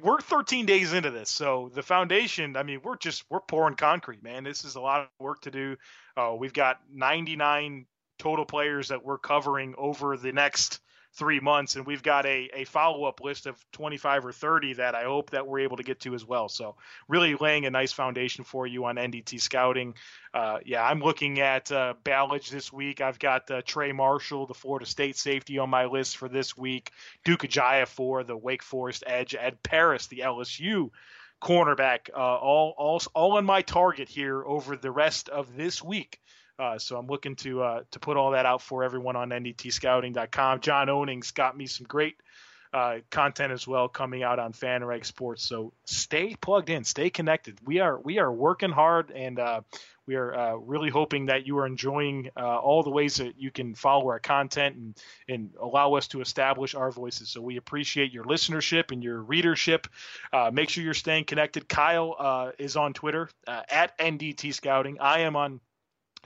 we're 0.00 0.20
13 0.20 0.64
days 0.64 0.92
into 0.92 1.10
this, 1.10 1.28
so 1.28 1.72
the 1.74 1.82
foundation. 1.82 2.56
I 2.56 2.62
mean, 2.62 2.82
we're 2.84 2.96
just 2.96 3.24
we're 3.28 3.40
pouring 3.40 3.74
concrete, 3.74 4.22
man. 4.22 4.44
This 4.44 4.64
is 4.64 4.76
a 4.76 4.80
lot 4.80 5.00
of 5.00 5.08
work 5.18 5.40
to 5.42 5.50
do. 5.50 5.76
Uh, 6.16 6.36
we've 6.38 6.52
got 6.52 6.78
99 6.92 7.86
total 8.20 8.44
players 8.44 8.88
that 8.88 9.04
we're 9.04 9.18
covering 9.18 9.74
over 9.76 10.16
the 10.16 10.30
next 10.30 10.78
three 11.18 11.40
months, 11.40 11.76
and 11.76 11.84
we've 11.84 12.02
got 12.02 12.24
a, 12.26 12.48
a 12.54 12.64
follow 12.64 13.04
up 13.04 13.20
list 13.20 13.46
of 13.46 13.56
25 13.72 14.26
or 14.26 14.32
30 14.32 14.74
that 14.74 14.94
I 14.94 15.04
hope 15.04 15.30
that 15.30 15.46
we're 15.46 15.60
able 15.60 15.76
to 15.78 15.82
get 15.82 16.00
to 16.00 16.14
as 16.14 16.24
well. 16.24 16.48
So 16.48 16.76
really 17.08 17.34
laying 17.34 17.66
a 17.66 17.70
nice 17.70 17.92
foundation 17.92 18.44
for 18.44 18.66
you 18.66 18.84
on 18.84 18.96
NDT 18.96 19.40
scouting. 19.40 19.94
Uh, 20.32 20.58
yeah, 20.64 20.84
I'm 20.84 21.00
looking 21.00 21.40
at 21.40 21.72
uh, 21.72 21.94
Ballage 22.04 22.50
this 22.50 22.72
week. 22.72 23.00
I've 23.00 23.18
got 23.18 23.50
uh, 23.50 23.62
Trey 23.66 23.92
Marshall, 23.92 24.46
the 24.46 24.54
Florida 24.54 24.86
State 24.86 25.16
safety, 25.16 25.58
on 25.58 25.68
my 25.68 25.86
list 25.86 26.16
for 26.16 26.28
this 26.28 26.56
week. 26.56 26.92
Duke 27.24 27.42
Ejiofor 27.42 28.26
the 28.26 28.36
Wake 28.36 28.62
Forest 28.62 29.04
edge. 29.06 29.34
Ed 29.38 29.62
Paris, 29.62 30.06
the 30.06 30.20
LSU 30.20 30.90
cornerback. 31.42 32.10
Uh, 32.14 32.16
all 32.16 32.74
all 32.76 33.02
all 33.14 33.36
on 33.36 33.44
my 33.44 33.62
target 33.62 34.08
here 34.08 34.44
over 34.44 34.76
the 34.76 34.90
rest 34.90 35.28
of 35.28 35.56
this 35.56 35.82
week. 35.82 36.20
Uh, 36.58 36.78
so 36.78 36.96
I'm 36.96 37.06
looking 37.06 37.36
to 37.36 37.62
uh, 37.62 37.82
to 37.92 38.00
put 38.00 38.16
all 38.16 38.32
that 38.32 38.46
out 38.46 38.62
for 38.62 38.82
everyone 38.82 39.16
on 39.16 39.30
ndtscouting.com. 39.30 40.60
John 40.60 40.88
Owning's 40.88 41.30
got 41.30 41.56
me 41.56 41.66
some 41.66 41.86
great 41.86 42.16
uh, 42.74 42.96
content 43.10 43.52
as 43.52 43.66
well 43.66 43.88
coming 43.88 44.22
out 44.22 44.38
on 44.38 44.52
FanRag 44.52 45.04
Sports. 45.06 45.44
So 45.44 45.72
stay 45.84 46.34
plugged 46.40 46.68
in, 46.68 46.84
stay 46.84 47.10
connected. 47.10 47.58
We 47.64 47.78
are 47.78 47.98
we 48.00 48.18
are 48.18 48.32
working 48.32 48.70
hard, 48.70 49.12
and 49.12 49.38
uh, 49.38 49.60
we 50.06 50.16
are 50.16 50.34
uh, 50.34 50.54
really 50.56 50.90
hoping 50.90 51.26
that 51.26 51.46
you 51.46 51.58
are 51.58 51.66
enjoying 51.66 52.30
uh, 52.36 52.58
all 52.58 52.82
the 52.82 52.90
ways 52.90 53.16
that 53.16 53.38
you 53.38 53.52
can 53.52 53.76
follow 53.76 54.08
our 54.08 54.18
content 54.18 54.76
and 54.76 54.96
and 55.28 55.50
allow 55.60 55.94
us 55.94 56.08
to 56.08 56.20
establish 56.20 56.74
our 56.74 56.90
voices. 56.90 57.30
So 57.30 57.40
we 57.40 57.56
appreciate 57.56 58.12
your 58.12 58.24
listenership 58.24 58.90
and 58.90 59.02
your 59.02 59.22
readership. 59.22 59.86
make 60.52 60.70
sure 60.70 60.82
you're 60.82 60.92
staying 60.92 61.24
connected. 61.24 61.68
Kyle 61.68 62.52
is 62.58 62.74
on 62.74 62.94
Twitter 62.94 63.30
at 63.46 63.96
NDT 63.96 64.52
Scouting. 64.52 64.98
I 65.00 65.20
am 65.20 65.36
on 65.36 65.60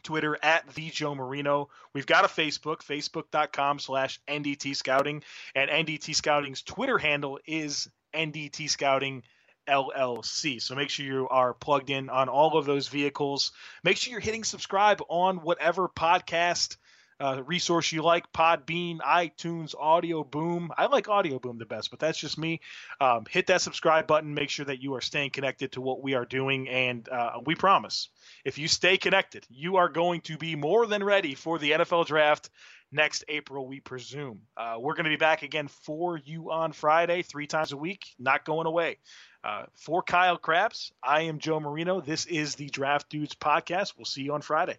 Twitter 0.02 0.38
at 0.42 0.68
the 0.74 0.90
Joe 0.90 1.14
Marino. 1.14 1.68
We've 1.92 2.06
got 2.06 2.24
a 2.24 2.28
Facebook, 2.28 2.78
facebook.com 2.78 3.78
slash 3.78 4.20
NDT 4.28 4.76
Scouting. 4.76 5.22
And 5.54 5.70
NDT 5.70 6.14
Scouting's 6.14 6.62
Twitter 6.62 6.98
handle 6.98 7.38
is 7.46 7.88
NDT 8.14 8.68
Scouting 8.68 9.22
LLC. 9.68 10.60
So 10.60 10.74
make 10.74 10.90
sure 10.90 11.06
you 11.06 11.28
are 11.28 11.54
plugged 11.54 11.90
in 11.90 12.08
on 12.08 12.28
all 12.28 12.56
of 12.58 12.66
those 12.66 12.88
vehicles. 12.88 13.52
Make 13.84 13.96
sure 13.96 14.12
you're 14.12 14.20
hitting 14.20 14.44
subscribe 14.44 15.02
on 15.08 15.38
whatever 15.38 15.88
podcast 15.88 16.76
uh, 17.22 17.42
resource 17.46 17.92
you 17.92 18.02
like 18.02 18.32
Podbean, 18.32 18.98
iTunes, 18.98 19.74
Audio 19.78 20.24
Boom. 20.24 20.72
I 20.76 20.86
like 20.86 21.08
Audio 21.08 21.38
Boom 21.38 21.58
the 21.58 21.64
best, 21.64 21.90
but 21.90 22.00
that's 22.00 22.18
just 22.18 22.36
me. 22.36 22.60
Um, 23.00 23.24
hit 23.30 23.46
that 23.46 23.60
subscribe 23.60 24.08
button. 24.08 24.34
Make 24.34 24.50
sure 24.50 24.66
that 24.66 24.82
you 24.82 24.94
are 24.94 25.00
staying 25.00 25.30
connected 25.30 25.72
to 25.72 25.80
what 25.80 26.02
we 26.02 26.14
are 26.14 26.24
doing. 26.24 26.68
And 26.68 27.08
uh, 27.08 27.40
we 27.46 27.54
promise 27.54 28.08
if 28.44 28.58
you 28.58 28.66
stay 28.66 28.96
connected, 28.96 29.46
you 29.48 29.76
are 29.76 29.88
going 29.88 30.22
to 30.22 30.36
be 30.36 30.56
more 30.56 30.86
than 30.86 31.04
ready 31.04 31.36
for 31.36 31.60
the 31.60 31.70
NFL 31.70 32.06
draft 32.06 32.50
next 32.90 33.24
April, 33.28 33.66
we 33.66 33.80
presume. 33.80 34.40
Uh, 34.56 34.76
we're 34.78 34.94
going 34.94 35.04
to 35.04 35.10
be 35.10 35.16
back 35.16 35.42
again 35.42 35.68
for 35.68 36.18
you 36.18 36.50
on 36.50 36.72
Friday, 36.72 37.22
three 37.22 37.46
times 37.46 37.72
a 37.72 37.76
week, 37.76 38.04
not 38.18 38.44
going 38.44 38.66
away. 38.66 38.98
Uh, 39.44 39.64
for 39.74 40.02
Kyle 40.02 40.36
Crabbs, 40.36 40.92
I 41.02 41.22
am 41.22 41.38
Joe 41.38 41.58
Marino. 41.58 42.00
This 42.00 42.26
is 42.26 42.56
the 42.56 42.68
Draft 42.68 43.08
Dudes 43.08 43.34
podcast. 43.34 43.94
We'll 43.96 44.04
see 44.04 44.22
you 44.22 44.34
on 44.34 44.42
Friday. 44.42 44.78